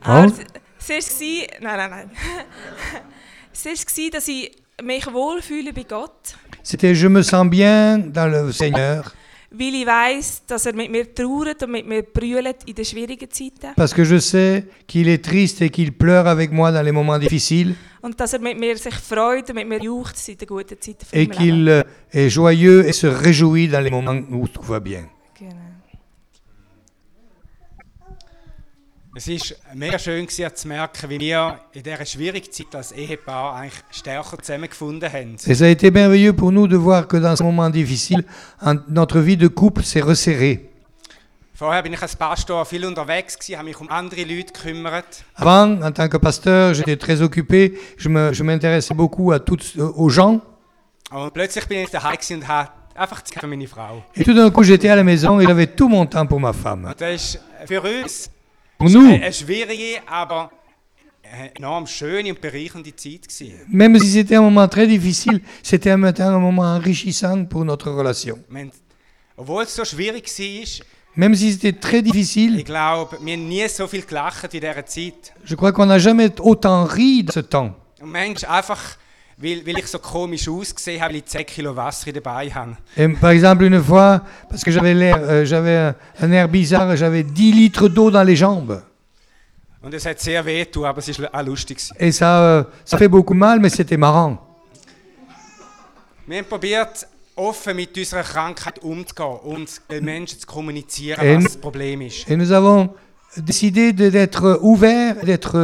[0.02, 0.26] Aber
[0.78, 2.10] es- es war, nein, nein, nein.
[3.52, 4.50] es war, dass ich
[4.82, 9.12] mich wohlfühle bei Gott, C'était Je me sens bien dans le Seigneur
[9.52, 13.28] weil ich weiss, dass er mit mir trauert und mit mir brüllt in den schwierigen
[13.30, 13.74] Zeiten.
[13.76, 17.18] parce que je sais qu'il est triste et qu'il pleure avec moi dans les moments
[17.18, 20.80] difficiles Und dass er mit mir sich freut und mit mir juchzt in den guten
[20.80, 21.82] Zeiten von et qu'il euh,
[22.12, 25.04] est joyeux et se réjouit dans les moments où tout va bien.
[25.38, 25.54] Genau.
[29.12, 33.56] Es war mega schön gewesen, zu merken, wie wir in dieser schwierigen Zeit als Ehepaar
[33.56, 35.34] eigentlich stärker zusammengefunden haben.
[35.46, 38.24] Et ça a été merveilleux pour nous de voir que dans ce moment difficile,
[38.60, 40.70] en- notre vie de couple s'est resserrée.
[41.54, 45.24] Vorher bin ich als Pastor viel unterwegs, gewesen, habe mich um andere Leute gekümmert.
[45.34, 49.74] Avant, en tant que pasteur, j'étais très occupé, je me- je m'intéressais beaucoup à toutes,
[49.76, 50.40] euh, aux gens.
[51.10, 54.04] Und plötzlich bin ich daheim gewesen und habe einfach Zeit für meine Frau.
[54.14, 56.52] Et tout d'un coup, j'étais à la maison et j'avais tout mon temps pour ma
[56.52, 56.84] femme.
[56.84, 58.30] Und das ist für uns
[58.80, 60.50] Pour nous, eine schwierige, aber
[61.22, 63.60] eine enorm schöne und bereichernde Zeit gewesen.
[63.68, 68.38] même si c'était un moment très difficile, c'était un moment enrichissant pour notre relation.
[68.48, 68.70] Wir haben,
[69.36, 72.64] obwohl es so schwierig war, Même si c'était très difficile,
[75.44, 77.76] je crois qu'on n'a jamais autant ri de ce temps.
[79.42, 82.76] Weil, weil ich so komisch ausgesehen habe, weil ich 10 Kilo Wasser dabei habe.
[82.94, 87.22] Et par exemple, une fois, parce que j'avais l'air, euh, j'avais un, air bizarre, j'avais
[87.22, 88.82] 10 litres d'eau dans les jambes.
[89.82, 91.78] Und es hat sehr weh getan, aber es war auch lustig.
[91.98, 94.38] Et ça, euh, ça fait beaucoup mal, mais c'était marrant.
[96.26, 101.36] Wir haben probiert, offen mit unserer Krankheit umzugehen und den Menschen zu kommunizieren, Ähm.
[101.38, 102.28] was das Problem ist.
[102.28, 102.90] Et nous avons
[103.36, 105.56] décidé de- d'être ouverts, d'être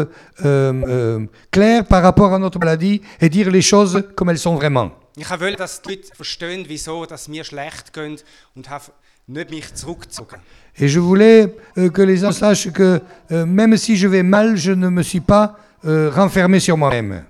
[0.45, 4.55] euh, euh, clairs par rapport à notre maladie et dire les choses comme elles sont
[4.55, 4.91] vraiment.
[5.17, 8.17] Ich wollte, dass die Leute verstehen, wieso dass mir schlecht gehen
[8.55, 8.85] und habe
[9.27, 10.39] nicht mich zurückgezogen.
[10.79, 13.01] Et je voulais euh, que les gens sachent que
[13.33, 17.25] euh, même si je vais mal, je ne me suis pas euh, renfermé sur moi-même.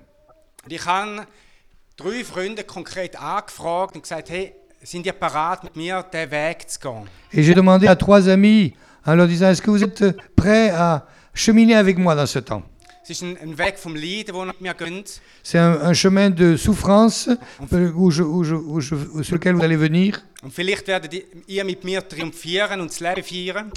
[0.65, 1.25] Und ich habe
[1.95, 6.79] drei Freunde konkret angefragt und gesagt, hey, sind ihr parat, mit mir diesen Weg zu
[6.79, 7.07] gehen?
[7.33, 8.73] Et j'ai demandé à trois amis
[9.05, 10.03] en leur disant, est-ce que vous êtes
[10.35, 12.63] prêts à cheminer avec moi dans ce temps?
[13.03, 15.03] Es ist ein, ein Weg vom Leiden, den mit mir gehen.
[15.41, 17.29] C'est un, un chemin de souffrance
[17.71, 20.21] euh, où je- où je- où je- sur lequel vous allez venir.
[20.43, 23.71] Und vielleicht werdet ihr- ihr mit mir triumphieren und das Leben feiern.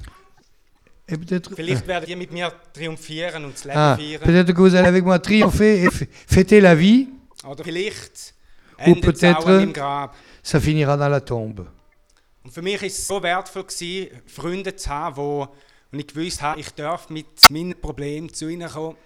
[1.08, 4.20] Et peut-être Vielleicht werdet ihr mit mir triumphieren und das Leben ah, feiern.
[4.22, 7.08] peut-être que vous allez avec moi triompher et f- fêter la vie.
[7.44, 8.34] Oder vielleicht
[8.78, 10.14] Ou endet es auch peut-être- Grab.
[10.42, 11.60] Ça finira dans la tombe.
[11.60, 15.48] Und Und für mich ist es so wertvoll gewesen, Freunde zu haben, wo
[15.92, 18.96] und ich gewusst habe, ich darf mit meinen Problemen zu ihnen kommen.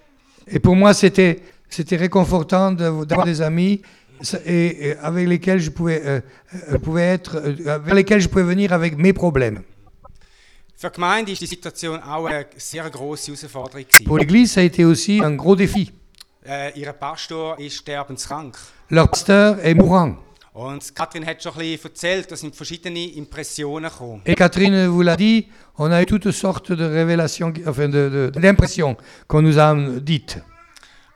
[0.47, 3.83] Et pour moi, c'était c'était réconfortant d'avoir des amis
[4.23, 6.21] ça- et, et avec lesquels je pouvais, euh,
[6.71, 9.63] euh, pouvais être, euh, vers lesquels je pouvais venir avec mes problèmes.
[10.77, 14.05] Für die Gemeinde ist die Situation auch eine sehr grosse Herausforderung gewesen.
[14.07, 15.91] Pour l'Église, ça a été aussi un gros défi.
[16.47, 18.55] Äh, ihr Pastor ist sterbenskrank.
[18.91, 20.17] Leur pasteur est mourant.
[20.55, 24.23] Und Kathrin hat schon ein bisschen erzählt, da sind verschiedene Impressionen gekommen.
[24.25, 29.43] Et Catherine vous l'a dit, on a eu toutes sortes de révélations, enfin d'impressions qu'on
[29.43, 30.39] nous a dites.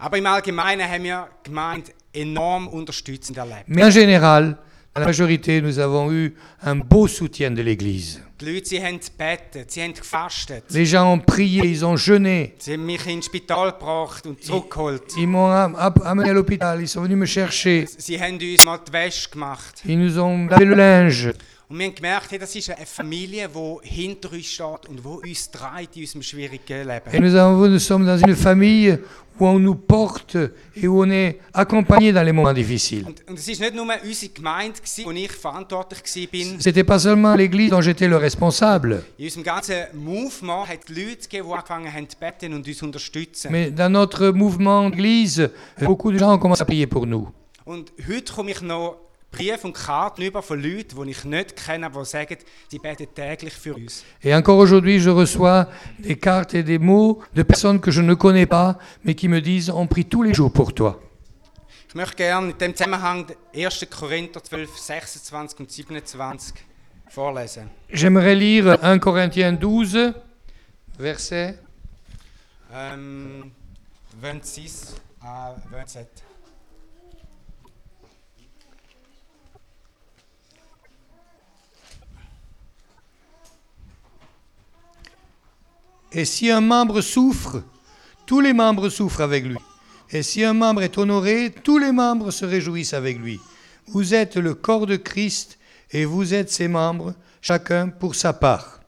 [0.01, 3.69] Aber im Allgemeinen haben wir die Gemeinde enorm unterstützend erlebt.
[3.69, 4.59] Mais en général,
[4.97, 8.21] la majorité, nous avons eu un beau soutien de l'Église.
[8.41, 10.63] Die Leute sie haben gebetet, sie haben gefastet.
[10.71, 15.03] Les gens ont prié, ils ont jeûné, Sie haben mich ins Spital gebracht und zurückgeholt.
[15.17, 18.63] ils m'ont am- am- amené à l'hôpital, ils sont venus me chercher, Sie haben uns
[18.63, 19.83] mal die Wäsche gemacht.
[19.85, 21.35] ils nous ont lavé le linge.
[21.71, 25.29] Und wir haben gemerkt, hey, das ist eine Familie, die hinter uns steht und die
[25.31, 28.99] uns trägt in unserem schwierigen Et nous, avons, nous sommes dans une famille
[29.39, 30.37] où on nous porte
[30.75, 33.05] et où on est accompagné dans les moments difficiles.
[33.05, 36.01] Und, und es war nicht nur unsere Gemeinde, gewesen, wo ich verantwortlich
[36.33, 36.61] war.
[36.61, 41.29] C'était pas seulement l'Église dont j'étais le responsable, In unserem ganzen Movement hat es Leute
[41.29, 43.53] gegeben, die angefangen haben zu beten und uns unterstützen.
[43.53, 45.51] mais dans notre mouvement d'Église,
[45.83, 47.29] beaucoup de gens ont commencé à prier pour nous.
[47.67, 48.97] Und heute komme ich noch
[49.31, 52.39] Briefe und Karten über von Leuten, die ich nicht kenne, die sagen,
[52.71, 54.05] sie beten täglich für uns.
[54.23, 55.67] Et encore aujourd'hui, je reçois
[55.99, 59.41] des cartes et des mots de personnes que je ne connais pas, mais qui me
[59.41, 60.99] disent on prie tous les jours pour toi.
[61.89, 63.87] Ich möchte gerne in dem Zusammenhang 1.
[63.91, 66.55] Korinther 12, 26 und 27
[67.09, 67.71] vorlesen.
[67.91, 70.15] J'aimerais lire 1 Corinthiens 12,
[70.99, 71.59] verset
[72.71, 73.51] Ähm,
[74.21, 76.07] 26 à 27.
[86.13, 87.63] Et si un membre souffre,
[88.27, 89.59] tous les membres souffrent avec lui.
[90.11, 93.41] Et si un membre est honoré, tous les membres se réjouissent avec lui.
[93.89, 95.59] Vous êtes le corps de Christ
[95.91, 98.81] et vous êtes ses membres, chacun pour sa part.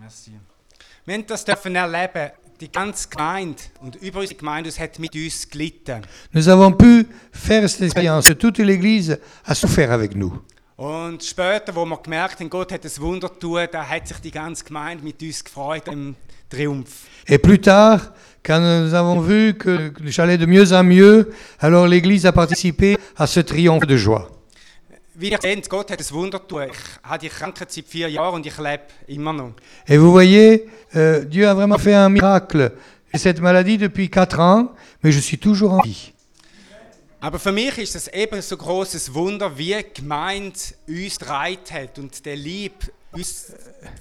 [0.00, 0.32] Merci.
[1.06, 2.30] Wir haben das dürfen erleben.
[2.60, 6.02] Die ganze Gemeinde und über unsere Gemeinde aus hat mit uns gelitten.
[6.32, 8.26] Nous avons pu faire cette expérience.
[8.38, 10.40] Toute l'Église a souffert avec nous.
[10.76, 14.32] Und später, wo wir gemerkt haben, Gott hat ein Wunder tun, da hat sich die
[14.32, 16.16] ganze Gemeinde mit uns gefreut im
[16.50, 17.06] Triumph.
[17.28, 22.26] Et plus tard, quand nous avons vu que j'allais de mieux en mieux, alors l'Église
[22.26, 24.28] a participé à ce triomphe de joie.
[25.16, 26.64] Wie ihr seht, Gott hat ein Wunder tun.
[26.64, 29.52] Ich habe die Krankheit seit vier Jahren und ich lebe immer noch.
[29.86, 32.72] Et vous voyez, euh, Dieu a vraiment fait un miracle.
[33.12, 34.72] J'ai cette maladie depuis 4 ans,
[35.04, 36.13] mais je suis toujours en vie.
[37.24, 41.98] Aber für mich ist es eben so großes Wunder, wie die Gemeinde uns getragen hat
[41.98, 42.74] und der Lieb
[43.12, 43.50] uns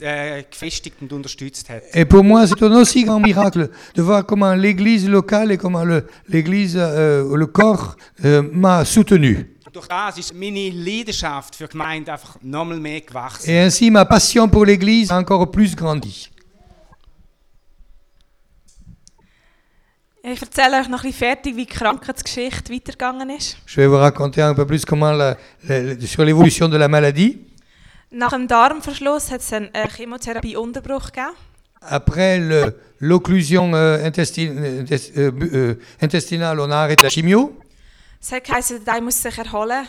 [0.02, 1.84] äh, gefestigt und unterstützt hat.
[1.94, 5.86] Et pour moi, c'est un aussi grand miracle de voir comment l'Église locale et comment
[6.28, 9.56] l'Église, euh, le corps euh, m'a soutenu.
[9.72, 13.50] Durch das ist meine Leidenschaft für Gemeinde einfach nochmal mehr gewachsen.
[13.50, 16.30] Et ainsi, ma passion pour l'Église a encore plus grandi.
[20.26, 23.58] Ich erzähle euch noch ein bisschen fertig, wie die Krankheitsgeschichte weitergegangen ist.
[23.68, 25.36] Je vais vous raconter un peu plus comment la-
[25.68, 27.42] la- sur l'évolution de la maladie.
[28.10, 31.34] Nach dem Darmverschluss hat es einen äh, Chemotherapieunterbruch gegeben.
[31.82, 32.40] Après
[33.02, 37.58] l'occlusion euh, intesti- euh, euh, intestinale, on a arrêté la chimio.
[38.22, 39.86] Es hat geheißen, der muss sich erholen.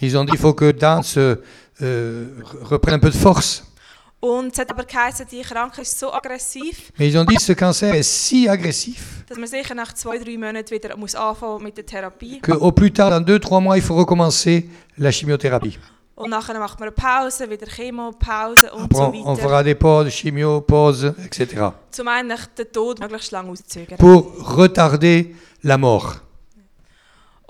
[0.00, 1.38] Ils ont dit qu'il faut que Dan se,
[1.80, 2.28] euh,
[2.70, 3.64] reprenne un peu de force.
[4.24, 7.42] Und es hat aber geheißen, die Krankheit ist so aggressiv, Mais ils ont dit que
[7.42, 11.64] ce cancer est si agressif dass man sicher nach zwei, drei Monaten wieder muss anfangen
[11.64, 12.40] mit der Therapie.
[12.40, 15.76] qu'au plus tard, dans deux, trois mois, il faut recommencer la chimiothérapie.
[16.14, 19.42] Und nachher macht man eine Pause, wieder Chemo, Pause und Après, so on, on weiter.
[19.42, 21.72] fera des pauses, chimio, pauses, etc.
[22.06, 23.98] Eigentlich den Tod möglichst lang auszuzögern.
[23.98, 25.24] Pour retarder
[25.62, 26.20] la mort.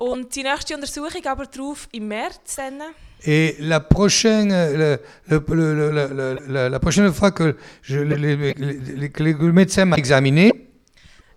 [0.03, 2.81] Und die nächste Untersuchung aber drauf im März dann.
[3.25, 7.99] Et la prochaine, le- le- le- le- le- le- le- la prochaine fois que, je,
[8.01, 8.53] le, le- le-
[8.97, 10.51] le- que le médecin m'a examiné,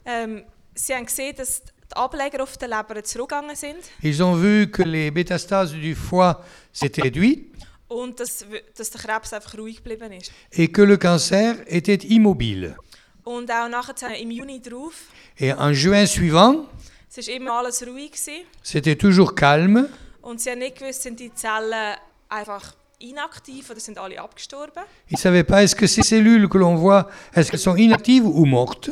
[0.07, 4.65] Ähm, sie haben gesehen, dass die Ableger auf der Leber zurückgegangen sind ils ont vu
[4.67, 7.45] que les métastases du foie s'étaient réduites
[7.87, 10.31] und dass, w- dass der Krebs einfach ruhig geblieben ist.
[10.51, 12.75] et que le cancer était immobile.
[13.23, 14.93] Und auch nachher im Juni drauf,
[15.37, 16.67] Et en juin suivant,
[17.09, 19.89] es war immer alles ruhig gewesen, c'était toujours calme.
[20.21, 21.95] und sie haben nicht gewusst, sind die Zellen
[22.29, 24.83] einfach inaktiv oder sind alle abgestorben?
[25.07, 28.25] Ils ne savaient pas est-ce que ces cellules que l'on voit, est-ce qu'elles sont inactives
[28.25, 28.91] ou mortes?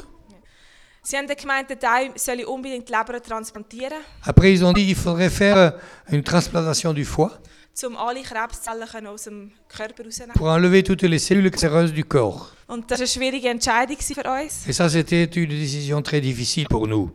[1.06, 3.98] Sie haben dann gemeint, der Teil soll unbedingt die Leber transplantieren.
[4.24, 5.72] Après, ils ont dit qu'il faudrait faire euh,
[6.10, 7.42] une transplantation du foie.
[7.86, 10.36] um alle Krebszellen können aus dem Körper rauszunehmen.
[10.36, 12.52] pour enlever toutes les cellules cancéreuses du corps.
[12.68, 14.66] Und das war eine schwierige Entscheidung für uns.
[14.68, 17.12] Et ça, c'était une décision très difficile pour nous.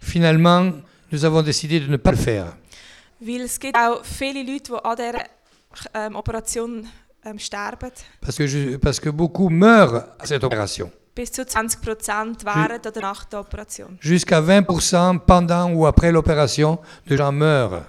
[0.00, 0.72] Finalement,
[1.10, 2.56] nous avons décidé de ne pas le faire.
[5.94, 6.16] Ähm,
[7.24, 7.38] ähm.
[8.20, 10.90] Parce que, je- parce que beaucoup meurent à cette opération.
[11.14, 13.98] Bis zu 20 Prozent während oder nach der Operation.
[14.00, 17.84] Jusqu'à 20% pendant ou après l'opération, de gens meurent.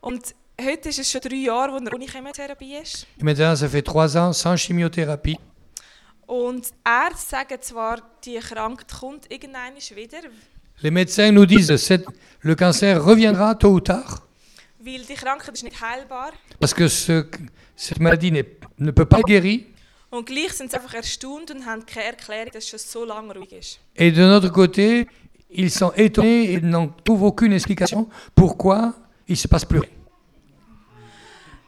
[0.00, 3.06] Und heute ist es schon drei Jahre, wo er ohne Chemotherapie ist.
[3.18, 5.38] Et maintenant, ça fait trois ans sans chimiothérapie.
[6.28, 10.18] Und die Ärzte sagen zwar, die Krankheit kommt irgendwann wieder,
[10.80, 12.04] Les médecins nous disent que
[12.42, 14.22] le cancer reviendra tôt ou tard
[14.80, 16.32] weil die Krankheit ist nicht heilbar.
[16.60, 17.26] parce que ce-
[17.76, 19.66] cette maladie ne peut pas être guérie.
[20.10, 23.34] Und gleich sind sie einfach erstaunt und haben keine Erklärung, dass es schon so lange
[23.34, 23.78] ruhig ist.
[23.94, 25.06] Et de notre côté,
[25.50, 28.94] ils sont étonnés et n'en trouvent aucune explication pourquoi
[29.26, 29.90] il ne se passe plus rien.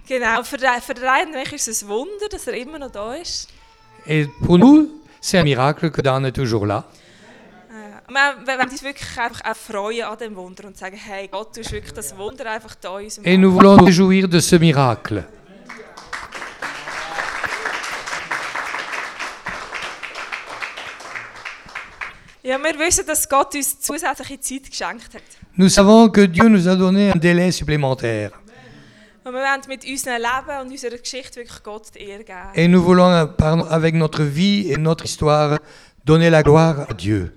[0.09, 2.90] Genau, für, den- für den einen Weg ist es ein Wunder, dass er immer noch
[2.90, 3.49] da ist.
[4.07, 4.88] Et pour nous,
[5.20, 6.85] c'est un miracle que Dan est toujours là.
[8.11, 11.57] Wir, wir wollen uns wirklich einfach auch freuen an dem Wunder und sagen, hey, Gott,
[11.57, 14.40] du hast wirklich das Wunder einfach da in unserem Et nous voulons nous réjouir de
[14.40, 15.25] ce miracle.
[22.42, 25.23] Ja, wir wissen, dass Gott uns zusätzliche Zeit geschenkt hat.
[25.55, 28.33] Nous savons que Dieu nous a donné un délai supplémentaire.
[29.23, 32.55] Und wir wollen mit unserem Leben und unserer Geschichte wirklich Gott die Ehre geben.
[32.55, 33.05] Et nous voulons,
[33.68, 35.61] avec notre vie et notre histoire,
[36.05, 37.31] donner la gloire à Dieu.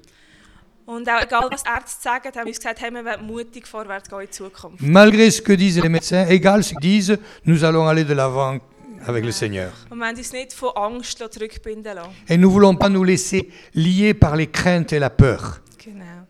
[4.79, 8.59] Malgré ce que disent les médecins, égal ce qu'ils disent, nous allons aller de l'avant
[9.05, 9.71] avec le Seigneur.
[9.89, 12.11] Und wir wollen uns nicht von Angst zurückbinden lassen.
[12.27, 15.61] Et nous ne voulons pas nous laisser lier par les craintes et la peur.
[15.83, 16.25] Genau.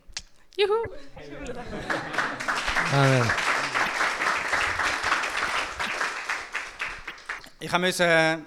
[0.58, 0.74] Juhu!
[2.94, 3.32] Amen.
[7.60, 8.40] Ich musste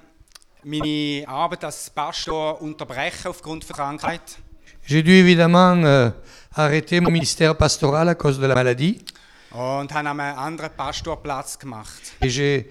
[0.62, 4.38] meine Arbeit als Pastor unterbrechen aufgrund von Krankheit.
[4.87, 6.11] J'ai dû évidemment euh,
[6.55, 9.01] arrêter mon ministère pastoral à cause de la maladie.
[9.51, 12.12] Und habe an einem anderen Pastor Platz gemacht.
[12.20, 12.70] Et j'ai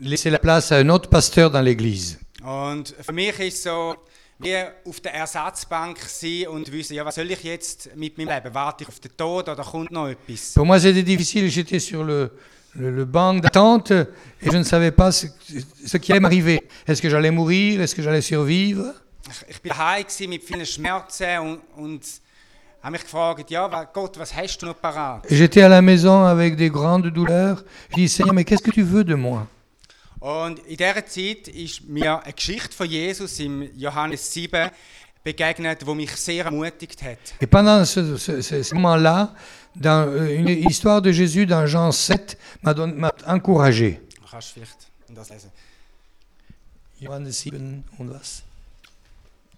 [0.00, 2.18] laissé la place à un autre pasteur dans l'église.
[2.42, 3.94] Und für mich ist es so,
[4.40, 8.54] wie auf der Ersatzbank sein und wissen, ja, was soll ich jetzt mit meinem Leben?
[8.54, 10.54] Warte ich auf den Tod oder kommt noch etwas?
[10.54, 11.48] Pour moi, c'était difficile.
[11.48, 12.32] J'étais sur le,
[12.74, 15.26] le, le banc d'attente et je ne savais pas ce,
[15.86, 16.60] ce qui allait m'arriver.
[16.88, 17.80] Est-ce que j'allais mourir?
[17.82, 18.94] Est-ce que j'allais survivre?
[19.48, 22.02] Ich, bin daheim gewesen mit vielen Schmerzen und, und
[22.82, 25.22] habe mich gefragt, ja, wa- Gott, was hast du noch parat?
[25.30, 27.62] J'étais à la maison avec des grandes douleurs.
[27.90, 29.46] Je dis, Seigneur, mais qu'est-ce que tu veux de moi?
[30.20, 34.70] Und in dieser Zeit ist mir eine Geschichte von Jesus im Johannes 7
[35.24, 37.18] begegnet, die mich sehr ermutigt hat.
[37.40, 39.34] Et pendant ce, ce- ce- ce moment-là,
[39.76, 44.00] dans euh, une histoire de Jésus dans Jean 7 m'a don- m'a encouragé.
[44.20, 45.50] Du kannst vielleicht das lesen.
[47.00, 48.42] Johannes 7 und was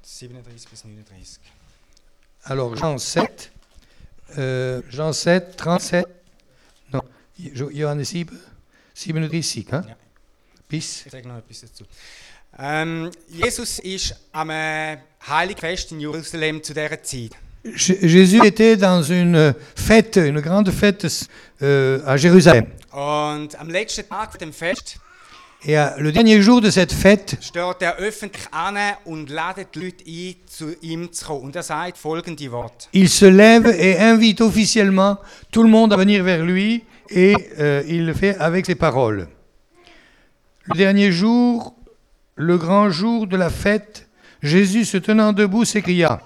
[0.05, 1.39] 37 bis 39.
[2.45, 3.51] Alors, Jean 7,
[4.37, 6.05] euh, Jean 7, 37,
[6.93, 7.01] non,
[7.39, 8.39] Jo- Johannes 7,
[8.95, 9.85] 37, hein?
[9.89, 9.97] Ja.
[10.69, 11.85] Bis, Ich sage noch etwas dazu.
[12.59, 17.33] Ähm, Jesus ist am äh, Heiligfest in Jerusalem zu dieser Zeit.
[17.65, 21.07] Jésus était dans une fête, une grande fête
[21.63, 22.67] euh, à Jérusalem.
[22.93, 24.99] Und am letzten Tag dem Fest
[25.67, 29.81] Et à- le dernier jour de cette fête, steht er öffentlich an und lädt die
[29.81, 31.45] Leute ein, zu ihm zu kommen.
[31.47, 32.89] Und er sagt folgende Worte.
[32.93, 35.19] il se lève et invite officiellement
[35.51, 39.29] tout le monde à venir vers lui et euh, il le fait avec ses paroles.
[40.67, 41.75] Le dernier jour,
[42.37, 44.07] le grand jour de la fête,
[44.43, 46.21] Jésus se tenant debout s'écria,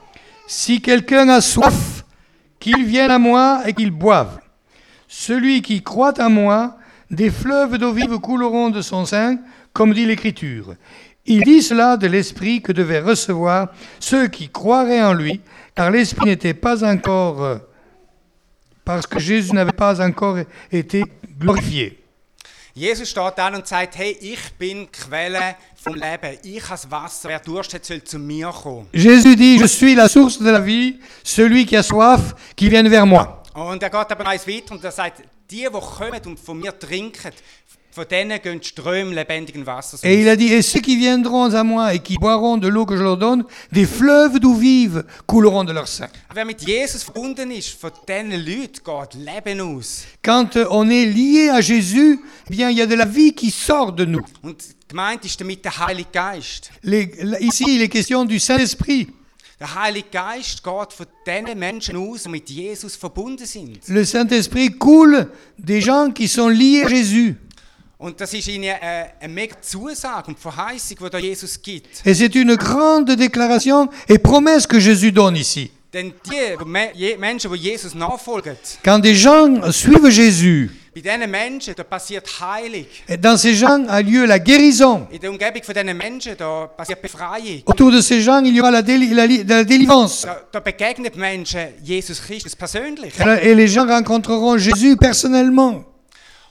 [0.48, 2.05] Si quelqu'un a soif,
[2.59, 4.40] qu'il vienne à moi et qu'il boive.
[5.07, 6.77] Celui qui croit en moi,
[7.11, 9.38] des fleuves d'eau vive couleront de son sein,
[9.73, 10.75] comme dit l'Écriture.
[11.27, 13.68] Il dit cela de l'Esprit que devaient recevoir
[14.01, 15.40] ceux qui croiraient en lui,
[15.75, 17.61] car l'Esprit n'était pas encore,
[18.85, 20.38] parce que Jésus n'avait pas encore
[20.73, 21.04] été
[21.38, 21.98] glorifié.
[22.79, 26.38] Jesus steht an und sagt, hey, ich bin die Quelle vom Leben.
[26.44, 27.29] Ich habe das Wasser.
[27.29, 28.87] Wer Durst hat, soll zu mir kommen.
[28.92, 32.88] Jésus dit, je suis la source de la vie, celui qui a soif, qui vienne
[32.88, 33.37] vers moi.
[33.59, 36.79] Und er geht aber eins weiter und er sagt, die, die kommen und von mir
[36.79, 37.33] trinken,
[37.90, 41.65] von denen gehen Ströme lebendigen Wassers Et il a dit, et ceux qui viendront à
[41.65, 45.65] moi et qui boiront de l'eau que je leur donne, des fleuves d'eau vive couleront
[45.65, 46.09] de leur sein.
[46.33, 50.04] Wer mit Jesus verbunden ist, von diesen Leuten geht Leben aus.
[50.23, 53.50] Quand on est lié à Jésus, eh bien, il y a de la vie qui
[53.50, 54.25] sort de nous.
[54.42, 56.71] Und gemeint ist damit der Heilige Geist.
[56.85, 59.09] Les- là, ici, il est question du Saint-Esprit.
[59.61, 63.81] Der Heilige Geist geht von den Menschen aus, die mit Jesus verbunden sind.
[63.88, 67.35] Le Saint-Esprit coule des gens qui sont liés à Jésus.
[67.98, 71.88] Und das ist ihnen eine, eine mega Zusage und Verheißung, die da Jesus gibt.
[72.04, 75.73] Et c'est une grande déclaration et promesse que Jésus donne ici.
[75.92, 80.71] Denn die die Me je Menschen, die Jesus nachfolgen, Quand des gens suivent Jésus,
[81.03, 82.85] bei diesen Menschen da passiert Heilung.
[83.09, 85.07] et dans ces gens a lieu la guérison.
[85.11, 87.63] In der Umgebung von diesen Menschen da passiert Befreiung.
[87.67, 90.23] Autour de ces gens, il y aura la, déli- la li- la délivrance.
[90.27, 93.15] Da, da begegnet Menschen Jesus Christus persönlich.
[93.42, 95.85] Et les gens rencontreront Jésus personnellement.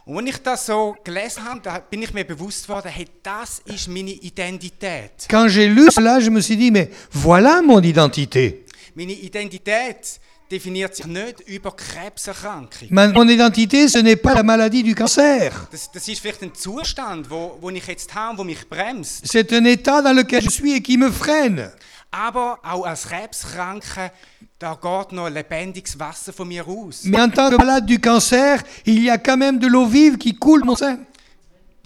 [0.05, 3.61] Und als ich das so gelesen habe, da bin ich mir bewusst geworden, hey, das
[3.65, 5.11] ist meine Identität.
[5.29, 8.63] Quand j'ai lu cela, je me suis dit, mais voilà mon identité.
[8.95, 10.19] Meine Identität
[10.51, 12.87] definiert sich nicht über Krebserkrankung.
[12.89, 15.51] Mon identité, ce n'est pas la maladie du cancer.
[15.71, 19.27] Das, das ist vielleicht ein Zustand, wo, wo ich jetzt habe, wo mich bremst.
[19.27, 21.71] C'est un état dans lequel je suis et qui me freine.
[22.11, 24.11] Aber auch als Krebskranke,
[24.59, 27.03] da geht noch lebendiges Wasser von mir aus.
[27.03, 30.17] Mais en tant que malade du cancer, il y a quand même de l'eau vive
[30.17, 30.99] qui coule mon sein.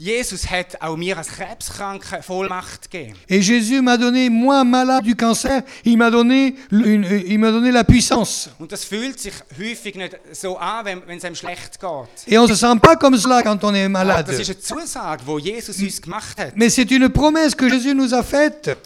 [0.03, 3.15] Jesus hat auch mir als Krebskranke Vollmacht gegeben.
[3.29, 7.69] Et Jésus m'a donné, moi malade du cancer, il m'a donné, une- il m'a donné
[7.69, 8.49] la puissance.
[8.57, 12.25] Und das fühlt sich häufig nicht so an, wenn, wenn es einem schlecht geht.
[12.33, 14.31] Et on ne se sent pas comme cela quand on est Aber malade.
[14.31, 16.57] das ist eine Zusage, die Jesus uns gemacht hat.
[16.57, 18.77] Mais c'est une promesse que Jésus nous a faite.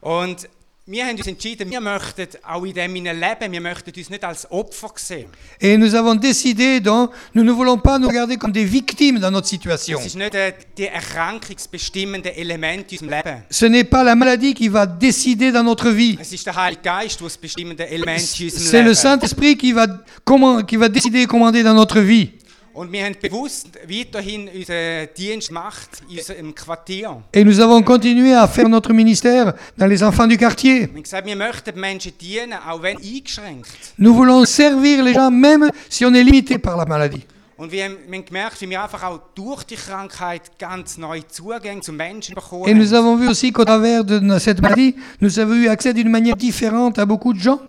[0.00, 0.48] Und
[0.84, 4.24] wir haben uns entschieden, wir möchten auch in dem hinein leben, wir möchten uns nicht
[4.24, 5.26] als Opfer sehen.
[5.60, 9.30] Et nous avons décidé, donc, nous ne voulons pas nous regarder comme des victimes dans
[9.30, 10.00] notre situation.
[10.00, 13.42] Es ist nicht äh, die erkrankungsbestimmende Element in unserem Leben.
[13.50, 16.18] Ce n'est pas la maladie qui va décider dans notre vie.
[16.20, 18.94] Es ist der Heilige Geist, der das bestimmende Element in unserem C'est le.
[18.94, 19.86] Saint-Esprit qui va,
[20.24, 22.32] comment- qui va décider et commander dans notre vie.
[22.74, 27.22] Und wir haben bewusst weiterhin unseren Dienst gemacht in unserem Quartier.
[27.32, 30.80] Et nous avons continué à faire notre ministère dans les enfants du quartier.
[30.80, 33.68] Wir haben gesagt, wir möchten Menschen dienen, auch wenn eingeschränkt.
[33.98, 37.22] Nous voulons servir les gens même si on est limité par la maladie.
[37.58, 41.28] Und wir haben, wir haben gemerkt, wie wir einfach auch durch die Krankheit ganz neue
[41.28, 45.38] Zugänge zu Menschen bekommen Et nous avons vu aussi qu'au travers de cette maladie, nous
[45.38, 47.60] avons eu accès d'une manière différente à beaucoup de gens.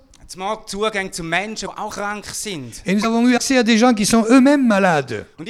[2.85, 5.25] Et nous avons eu accès à des gens qui sont eux-mêmes malades.
[5.39, 5.45] Et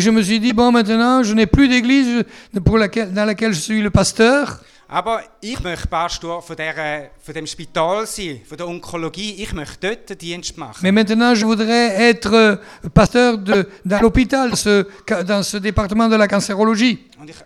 [0.00, 2.24] je me suis dit, bon, maintenant, je n'ai plus d'église
[2.64, 7.34] pour laquelle, dans laquelle je suis le pasteur, aber ich möchte Pastor von, der, von
[7.34, 9.42] dem Spital sein, von der Onkologie.
[9.42, 10.80] Ich möchte dort den Dienst machen.
[10.82, 12.56] mais maintenant, je voudrais être euh,
[12.92, 14.52] pasteur de, dans l'hôpital,
[15.26, 16.98] dans ce département de la cancérologie.
[17.18, 17.36] Und ich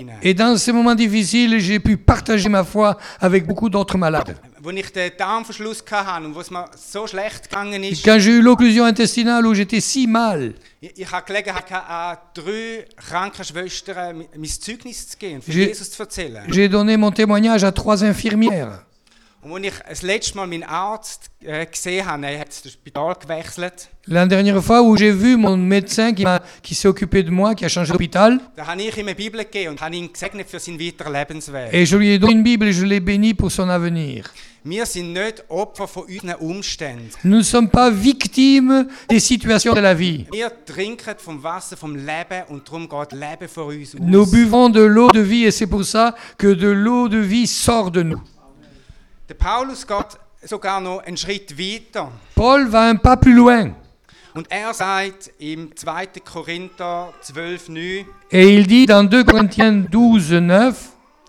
[0.00, 0.18] hinein.
[0.22, 4.36] Et dans ces moments difficiles, j'ai pu partager ma foi avec beaucoup d'autres malades.
[8.04, 10.54] Quand j'ai eu l'occlusion intestinale où j'étais si mal,
[16.48, 18.84] j'ai donné mon témoignage à trois infirmières.
[19.42, 23.14] Und als ich das letzte Mal meinen Arzt äh, gesehen habe, er hat das Spital
[23.20, 27.64] gewechselt, La dernière fois où j'ai vu mon médecin qui, s'est occupé de moi, qui
[27.64, 30.58] a changé d'hôpital, da habe ich ihm eine Bibel gegeben und habe ihn gesegnet für
[30.58, 31.72] seinen weiteren Lebensweg.
[31.72, 34.30] et je lui ai donné une Bible et je l'ai béni pour son avenir.
[34.64, 37.10] Wir sind nicht Opfer von unseren Umständen.
[37.24, 40.26] Nous ne sommes pas victimes des situations de la vie.
[40.32, 44.00] Wir trinken vom Wasser vom Leben und darum geht Leben vor uns aus.
[44.00, 47.46] Nous buvons de l'eau de vie et c'est pour ça que de l'eau de vie
[47.46, 48.20] sort de nous.
[49.32, 52.12] Der Paulus geht sogar noch einen Schritt weiter.
[52.34, 53.74] Paul va un pas plus loin
[54.34, 56.06] Und er sagt im 2.
[56.22, 60.74] Korinther 12, 9, et il dit dans 2 Corinthiens 12, 9,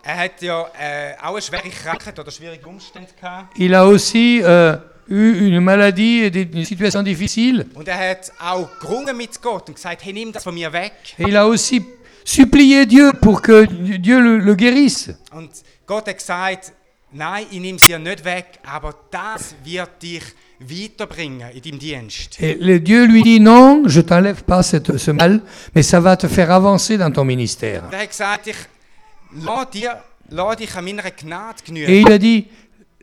[0.03, 3.57] er hat ja äh, auch eine schwere Krankheit oder schwierige Umstände gehabt.
[3.57, 4.75] il a aussi euh,
[5.07, 7.67] eu une maladie et des, une situation difficile.
[7.73, 10.91] Und er hat auch gerungen mit Gott und gesagt, hey, nimm das von mir weg.
[11.17, 11.85] Et il a aussi
[12.25, 15.17] supplié Dieu pour que Dieu le, le guérisse.
[15.31, 15.51] Und
[15.87, 16.73] Gott hat gesagt,
[17.13, 20.23] nein, ich nehme dir nicht weg, aber das wird dich
[20.59, 22.39] weiterbringen in deinem Dienst.
[22.41, 25.41] Et le Dieu lui dit non, je t'enlève pas cette- ce mal,
[25.75, 27.83] mais ça va te faire avancer dans ton ministère.
[27.85, 28.55] Und hat gesagt, ich
[29.43, 29.97] lass, dir,
[30.29, 31.93] lass dich an meiner Gnade Et genügen.
[31.95, 32.47] il a dit,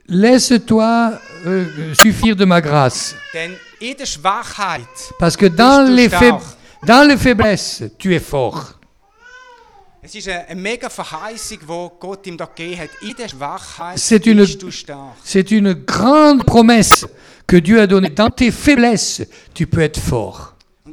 [0.07, 1.13] laisse-toi
[1.45, 3.51] euh, suffire de ma grâce, Denn
[3.81, 4.87] in der Schwachheit
[5.19, 6.39] parce que les, faib-
[6.85, 8.79] dans les faiblesses, tu es fort.
[10.03, 12.89] Es ist eine, eine mega Verheißung, die Gott ihm da gegeben hat.
[13.01, 15.15] In der Schwachheit C'est une- du stark.
[15.23, 17.05] C'est une grande promesse
[17.45, 18.09] que Dieu a donnée.
[18.09, 19.21] Dans tes faiblesses,
[19.53, 20.50] tu peux être fort.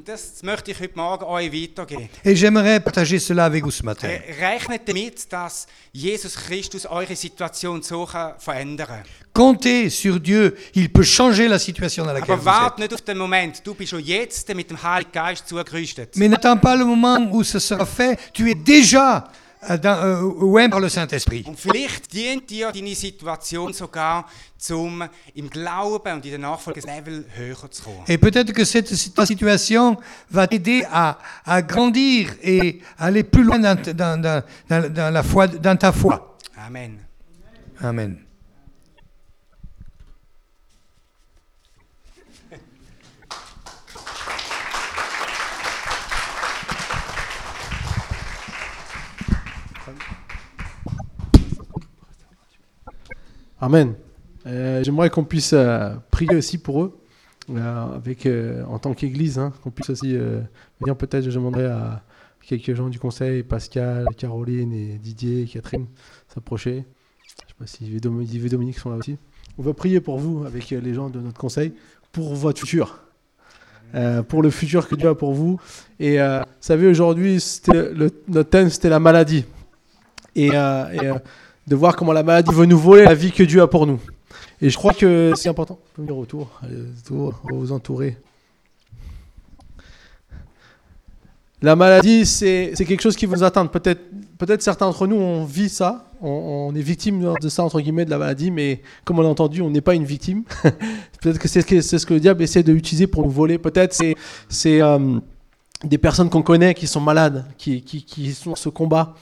[0.08, 2.08] Und das möchte ich heute Morgen euch weitergeben.
[2.24, 4.08] Et j'aimerais partager cela avec vous ce matin.
[4.08, 8.06] Re- Rechnet damit, dass Jesus Christus eure Situation so
[8.38, 9.02] verändern.
[9.34, 12.90] Comptez sur Dieu, il peut changer la situation dans laquelle Aber vous warte êtes.
[12.90, 13.60] nicht auf den Moment.
[13.66, 16.16] Du bist schon jetzt mit dem Heiligen Geist zugerüstet.
[16.16, 19.24] Mais n'attends pas le moment où ce sera fait, tu es déjà
[19.82, 21.44] dans, euh, oint par le Saint-Esprit?
[21.46, 24.26] Und vielleicht dient dir deine Situation sogar,
[24.70, 25.04] um
[25.34, 28.04] im Glauben und in der Nachfolge ein Level höher zu kommen.
[28.06, 29.96] Et peut-être que cette situation
[30.30, 35.12] va t'aider à, à grandir et aller plus loin dans, ta- dans- dans- dans- dans
[35.12, 36.36] la foi, dans ta foi.
[36.56, 36.98] Amen.
[37.80, 38.18] Amen.
[53.60, 53.94] Amen.
[54.46, 56.98] Euh, J'aimerais qu'on puisse euh, prier aussi pour eux,
[57.50, 58.28] euh, avec,
[58.68, 60.16] en tant qu'Église, hein, qu'on puisse aussi
[60.80, 62.02] venir peut-être, je demanderai à
[62.40, 65.86] quelques gens du conseil, Pascal, Caroline et Didier, Catherine,
[66.32, 66.84] s'approcher.
[67.26, 69.18] Je sais pas si Yves et Dominique sont là aussi.
[69.58, 71.72] On va prier pour vous, avec les gens de notre conseil,
[72.12, 73.00] pour votre futur.
[74.28, 75.58] Pour le futur que Dieu a pour vous.
[75.98, 77.44] Et vous savez, aujourd'hui,
[78.28, 79.44] notre thème, c'était la maladie.
[80.36, 80.50] Et,
[81.68, 84.00] de voir comment la maladie veut nous voler la vie que Dieu a pour nous.
[84.60, 85.78] Et je crois que c'est important.
[85.96, 88.16] Venir autour, allez, autour, vous entourer.
[91.60, 93.70] La maladie, c'est quelque chose qui va nous atteindre.
[93.70, 94.00] Peut-être
[94.38, 98.10] peut certains d'entre nous, on vit ça, on, est victime de ça, entre guillemets, de
[98.10, 100.44] la maladie, mais comme on l'a entendu, on n'est pas une victime.
[101.20, 103.58] Peut-être que c'est ce, que le diable essaie d'utiliser pour nous voler.
[103.58, 104.14] Peut-être c'est
[104.48, 105.18] c'est euh,
[105.84, 109.14] des personnes qu'on connaît qui sont malades, qui, qui, qui sont ce combat.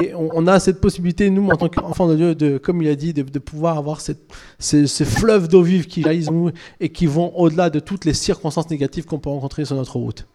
[0.00, 2.94] Et on, a cette possibilité, nous, en tant qu'enfants de Dieu, de, comme il a
[2.94, 7.06] dit, de, pouvoir avoir cette, ces, ces fleuves d'eau vive qui jaillissent nous et qui
[7.06, 10.28] vont au-delà de toutes les circonstances négatives qu'on peut rencontrer sur notre route.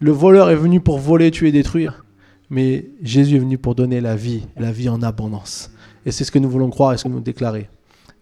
[0.00, 2.04] Le voleur est venu pour voler, tuer, détruire,
[2.48, 5.70] mais Jésus est venu pour donner la vie, la vie en abondance.
[6.06, 7.68] Et c'est ce que nous voulons croire et ce que nous déclarer.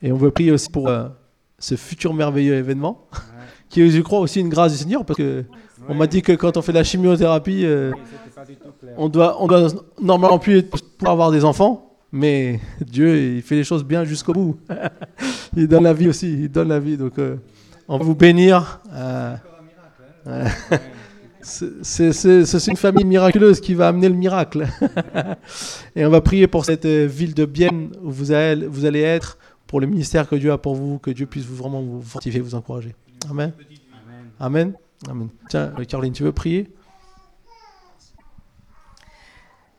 [0.03, 1.09] Et on veut prier aussi pour euh,
[1.59, 3.07] ce futur merveilleux événement,
[3.73, 5.45] qui est, je crois, aussi une grâce du Seigneur, parce que
[5.89, 7.91] on m'a dit que quand on fait de la chimiothérapie, euh,
[8.99, 9.69] on doit, on doit
[10.01, 10.65] normalement plus
[11.05, 14.59] avoir des enfants, mais Dieu, il fait les choses bien jusqu'au bout.
[15.57, 16.99] il donne la vie aussi, il donne la vie.
[16.99, 17.37] Donc, euh,
[17.89, 18.81] on va vous bénir.
[18.93, 19.37] Euh,
[21.41, 24.67] c'est- une famille miraculeuse qui va amener le miracle.
[25.97, 29.39] Et on va prier pour cette ville de Bienne où vous allez, vous allez être,
[29.67, 32.41] pour le ministère que Dieu a pour vous, que Dieu puisse vous, vraiment vous fortifier,
[32.41, 32.95] vous encourager.
[33.31, 33.53] Amen.
[34.41, 34.75] Amen.
[35.09, 35.29] Amen.
[35.49, 36.69] Tiens, euh, Caroline, tu veux prier?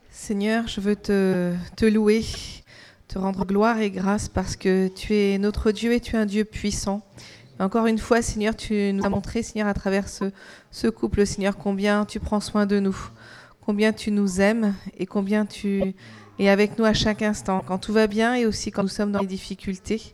[0.09, 2.23] Seigneur, je veux te, louer,
[3.07, 6.25] te rendre gloire et grâce parce que tu es notre Dieu et tu es un
[6.25, 7.01] Dieu puissant.
[7.59, 10.31] Encore une fois, Seigneur, tu nous as montré, Seigneur, à travers ce,
[10.71, 12.95] ce couple, Seigneur, combien tu prends soin de nous,
[13.61, 15.93] combien tu nous aimes et combien tu
[16.39, 19.11] es avec nous à chaque instant, quand tout va bien et aussi quand nous sommes
[19.11, 20.13] dans les difficultés.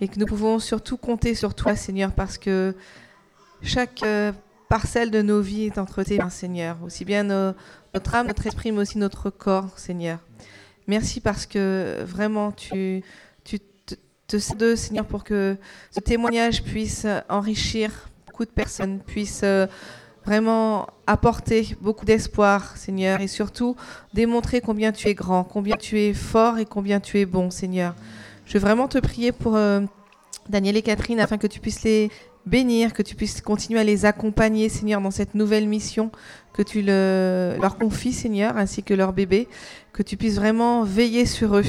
[0.00, 2.74] Et que nous pouvons surtout compter sur toi, Seigneur, parce que
[3.62, 4.32] chaque euh,
[4.68, 6.78] parcelle de nos vies est entre tes mains, Seigneur.
[6.82, 10.18] Aussi bien notre âme, notre esprit, mais aussi notre corps, Seigneur.
[10.86, 13.02] Merci parce que vraiment tu,
[13.44, 13.94] tu te,
[14.26, 15.56] te d'eux, Seigneur, pour que
[15.90, 19.66] ce témoignage puisse enrichir beaucoup de personnes, puisse euh,
[20.24, 23.76] vraiment apporter beaucoup d'espoir, Seigneur, et surtout
[24.14, 27.94] démontrer combien tu es grand, combien tu es fort et combien tu es bon, Seigneur.
[28.50, 29.80] Je veux vraiment te prier pour euh,
[30.48, 32.10] Daniel et Catherine afin que tu puisses les
[32.46, 36.10] bénir, que tu puisses continuer à les accompagner, Seigneur, dans cette nouvelle mission
[36.52, 39.46] que tu le- leur confies, Seigneur, ainsi que leur bébé,
[39.92, 41.64] que tu puisses vraiment veiller sur eux,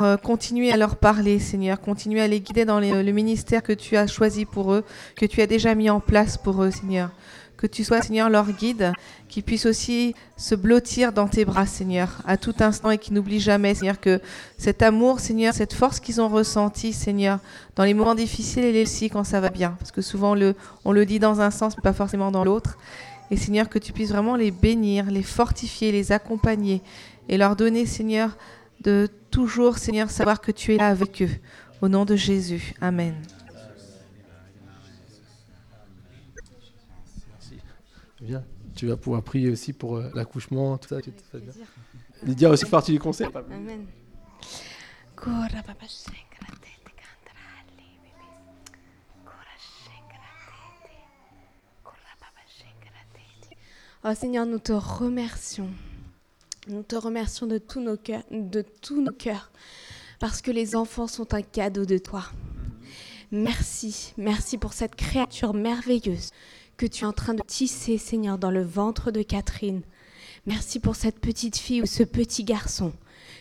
[0.00, 3.96] euh, continuer à leur parler, Seigneur, continuer à les guider dans le ministère que tu
[3.96, 4.84] as choisi pour eux,
[5.16, 7.10] que tu as déjà mis en place pour eux, Seigneur.
[7.56, 8.92] Que tu sois, Seigneur, leur guide,
[9.28, 13.40] qu'ils puissent aussi se blottir dans tes bras, Seigneur, à tout instant et qu'ils n'oublient
[13.40, 14.20] jamais, Seigneur, que
[14.58, 17.38] cet amour, Seigneur, cette force qu'ils ont ressentie, Seigneur,
[17.76, 19.74] dans les moments difficiles et les aussi quand ça va bien.
[19.78, 22.44] Parce que souvent, on le, on le dit dans un sens, mais pas forcément dans
[22.44, 22.78] l'autre.
[23.30, 26.82] Et Seigneur, que tu puisses vraiment les bénir, les fortifier, les accompagner
[27.28, 28.36] et leur donner, Seigneur,
[28.82, 31.30] de toujours, Seigneur, savoir que tu es là avec eux.
[31.82, 32.74] Au nom de Jésus.
[32.80, 33.14] Amen.
[38.24, 38.42] Viens.
[38.74, 40.96] Tu vas pouvoir prier aussi pour euh, l'accouchement, tout ça.
[40.98, 41.12] bien.
[42.22, 43.28] Lydia aussi fait partie du conseil.
[43.34, 43.86] Amen.
[54.06, 55.70] Oh Seigneur, nous te remercions.
[56.68, 59.50] Nous te remercions de tous nos cœurs, de tous nos cœurs,
[60.18, 62.24] parce que les enfants sont un cadeau de toi.
[63.30, 66.30] Merci, merci pour cette créature merveilleuse
[66.76, 69.82] que tu es en train de tisser, Seigneur, dans le ventre de Catherine.
[70.46, 72.92] Merci pour cette petite fille ou ce petit garçon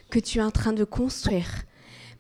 [0.10, 1.64] que tu es en train de construire.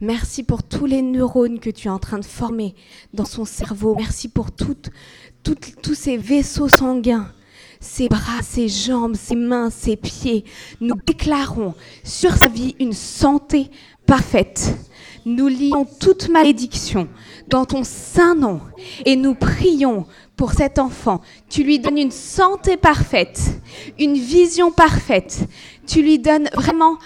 [0.01, 2.75] Merci pour tous les neurones que tu es en train de former
[3.13, 3.95] dans son cerveau.
[3.95, 7.31] Merci pour tous ces vaisseaux sanguins,
[7.79, 10.43] ses bras, ses jambes, ses mains, ses pieds.
[10.81, 13.69] Nous déclarons sur sa vie une santé
[14.05, 14.75] parfaite.
[15.25, 17.07] Nous lions toute malédiction
[17.47, 18.59] dans ton saint nom
[19.05, 20.05] et nous prions
[20.35, 21.21] pour cet enfant.
[21.49, 23.39] Tu lui donnes une santé parfaite,
[23.99, 25.47] une vision parfaite.
[25.87, 26.97] Tu lui donnes vraiment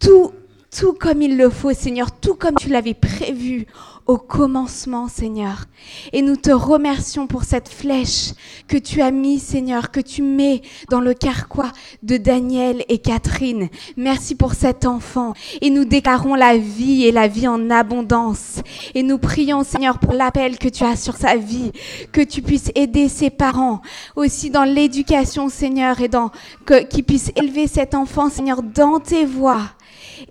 [0.00, 0.32] tout,
[0.76, 3.66] tout comme il le faut, Seigneur, tout comme tu l'avais prévu
[4.06, 5.64] au commencement, Seigneur.
[6.12, 8.32] Et nous te remercions pour cette flèche
[8.68, 13.68] que tu as mis, Seigneur, que tu mets dans le carquois de Daniel et Catherine.
[13.96, 15.34] Merci pour cet enfant.
[15.60, 18.60] Et nous déclarons la vie et la vie en abondance.
[18.94, 21.72] Et nous prions, Seigneur, pour l'appel que tu as sur sa vie,
[22.12, 23.80] que tu puisses aider ses parents
[24.14, 26.30] aussi dans l'éducation, Seigneur, et dans
[26.64, 29.62] que qu'ils puissent élever cet enfant, Seigneur, dans tes voies.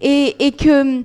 [0.02, 1.04] Et, et que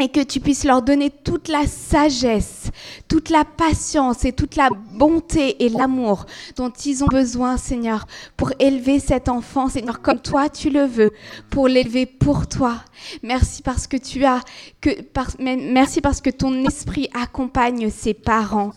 [0.00, 2.70] et que tu puisses leur donner toute la sagesse,
[3.08, 6.26] toute la patience et toute la bonté et l'amour
[6.56, 11.10] dont ils ont besoin, Seigneur, pour élever cet enfant, Seigneur, comme toi tu le veux,
[11.50, 12.76] pour l'élever pour toi.
[13.22, 14.40] Merci parce que tu as
[14.80, 18.72] que par- merci parce que ton esprit accompagne ses parents.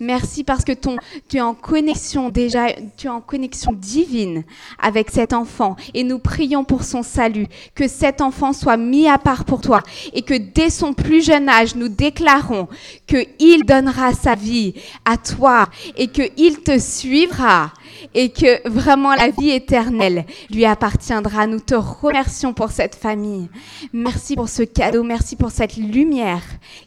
[0.00, 4.44] Merci parce que tu es en connexion déjà, tu es en connexion divine
[4.78, 9.18] avec cet enfant et nous prions pour son salut, que cet enfant soit mis à
[9.18, 9.82] part pour toi
[10.12, 12.68] et que dès son plus jeune âge, nous déclarons
[13.06, 14.74] que il donnera sa vie
[15.04, 17.72] à toi et que il te suivra
[18.14, 21.46] et que vraiment la vie éternelle lui appartiendra.
[21.46, 23.48] Nous te remercions pour cette famille.
[23.92, 26.42] Merci pour ce cadeau, merci pour cette lumière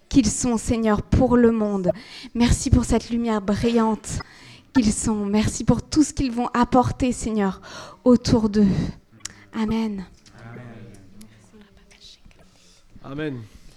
[0.10, 1.91] qu'ils sont, Seigneur, pour le monde.
[2.36, 4.20] Merci pour cette lumière brillante
[4.74, 5.26] qu'ils sont.
[5.26, 7.62] Merci pour tout ce qu'ils vont apporter, Seigneur,
[8.03, 8.68] autour d'eux.
[9.53, 10.05] Amen.
[13.03, 13.36] Amen.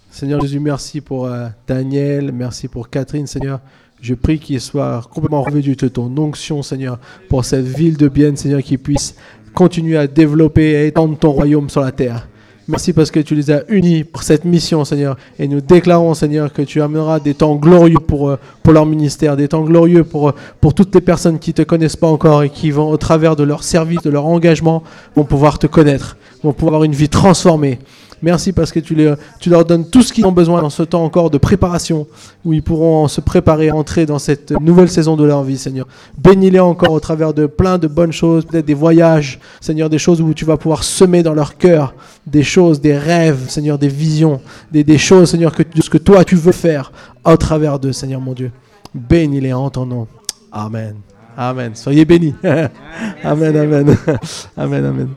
[0.09, 3.61] Seigneur Jésus, merci pour euh, Daniel, merci pour Catherine, Seigneur.
[4.01, 8.35] Je prie qu'il soit complètement revêtu de ton onction, Seigneur, pour cette ville de Bienne,
[8.35, 9.15] Seigneur, qui puisse
[9.53, 12.27] continuer à développer et étendre ton royaume sur la terre.
[12.67, 15.17] Merci parce que tu les as unis pour cette mission, Seigneur.
[15.39, 18.37] Et nous déclarons, Seigneur, que tu amèneras des temps glorieux pour, euh,
[18.67, 21.95] leur ministère, des temps glorieux pour, euh, pour toutes les personnes qui ne te connaissent
[21.95, 24.83] pas encore et qui vont, au travers de leur service, de leur engagement,
[25.15, 27.79] vont pouvoir te connaître, vont pouvoir avoir une vie transformée.
[28.21, 31.29] Merci parce que tu, leur donnes tout ce qu'ils ont besoin dans ce temps encore
[31.29, 32.07] de préparation,
[32.45, 35.87] où ils pourront se préparer à entrer dans cette nouvelle saison de leur vie, Seigneur.
[36.17, 40.21] Bénis-les encore au travers de plein de bonnes choses, peut-être des voyages, Seigneur, des choses
[40.21, 41.93] où tu vas pouvoir semer dans leur cœur
[42.27, 44.41] des choses, des rêves, Seigneur, des visions,
[44.71, 46.91] des, choses, Seigneur, de ce que toi tu veux faire
[47.25, 48.51] au travers d'eux, Seigneur mon Dieu.
[48.93, 50.07] Bénis-les en ton nom.
[50.51, 50.95] Amen.
[51.37, 51.71] Amen.
[51.75, 52.33] Soyez bénis.
[53.23, 53.97] amen, amen.
[54.57, 55.07] amen, amen.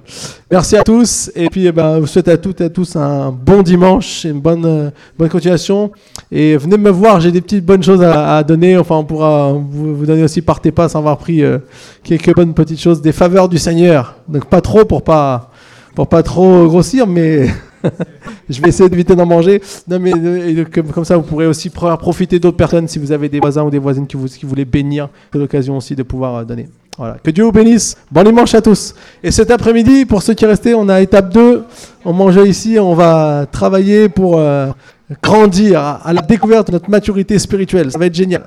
[0.50, 1.30] Merci à tous.
[1.34, 4.24] Et puis, eh ben, je vous souhaite à toutes et à tous un bon dimanche
[4.24, 5.90] et une bonne, euh, bonne continuation.
[6.30, 8.76] Et venez me voir, j'ai des petites bonnes choses à, à donner.
[8.76, 11.58] Enfin, on pourra vous, vous donner aussi par tes pas sans avoir pris euh,
[12.02, 14.16] quelques bonnes petites choses, des faveurs du Seigneur.
[14.28, 15.50] Donc, pas trop pour pas,
[15.94, 17.48] pour pas trop grossir, mais
[18.48, 19.62] je vais essayer d'éviter d'en manger.
[19.88, 23.40] Non, mais euh, comme, ça, vous pourrez aussi profiter d'autres personnes si vous avez des
[23.40, 25.08] voisins ou des voisines qui, vous, qui voulaient bénir.
[25.32, 26.68] C'est l'occasion aussi de pouvoir euh, donner.
[26.96, 27.16] Voilà.
[27.22, 27.96] Que Dieu vous bénisse.
[28.10, 28.94] Bon dimanche à tous.
[29.22, 31.64] Et cet après-midi, pour ceux qui restaient, on a étape 2.
[32.04, 32.78] On mangeait ici.
[32.78, 34.68] On va travailler pour euh,
[35.22, 37.90] grandir à, à la découverte de notre maturité spirituelle.
[37.90, 38.44] Ça va être génial.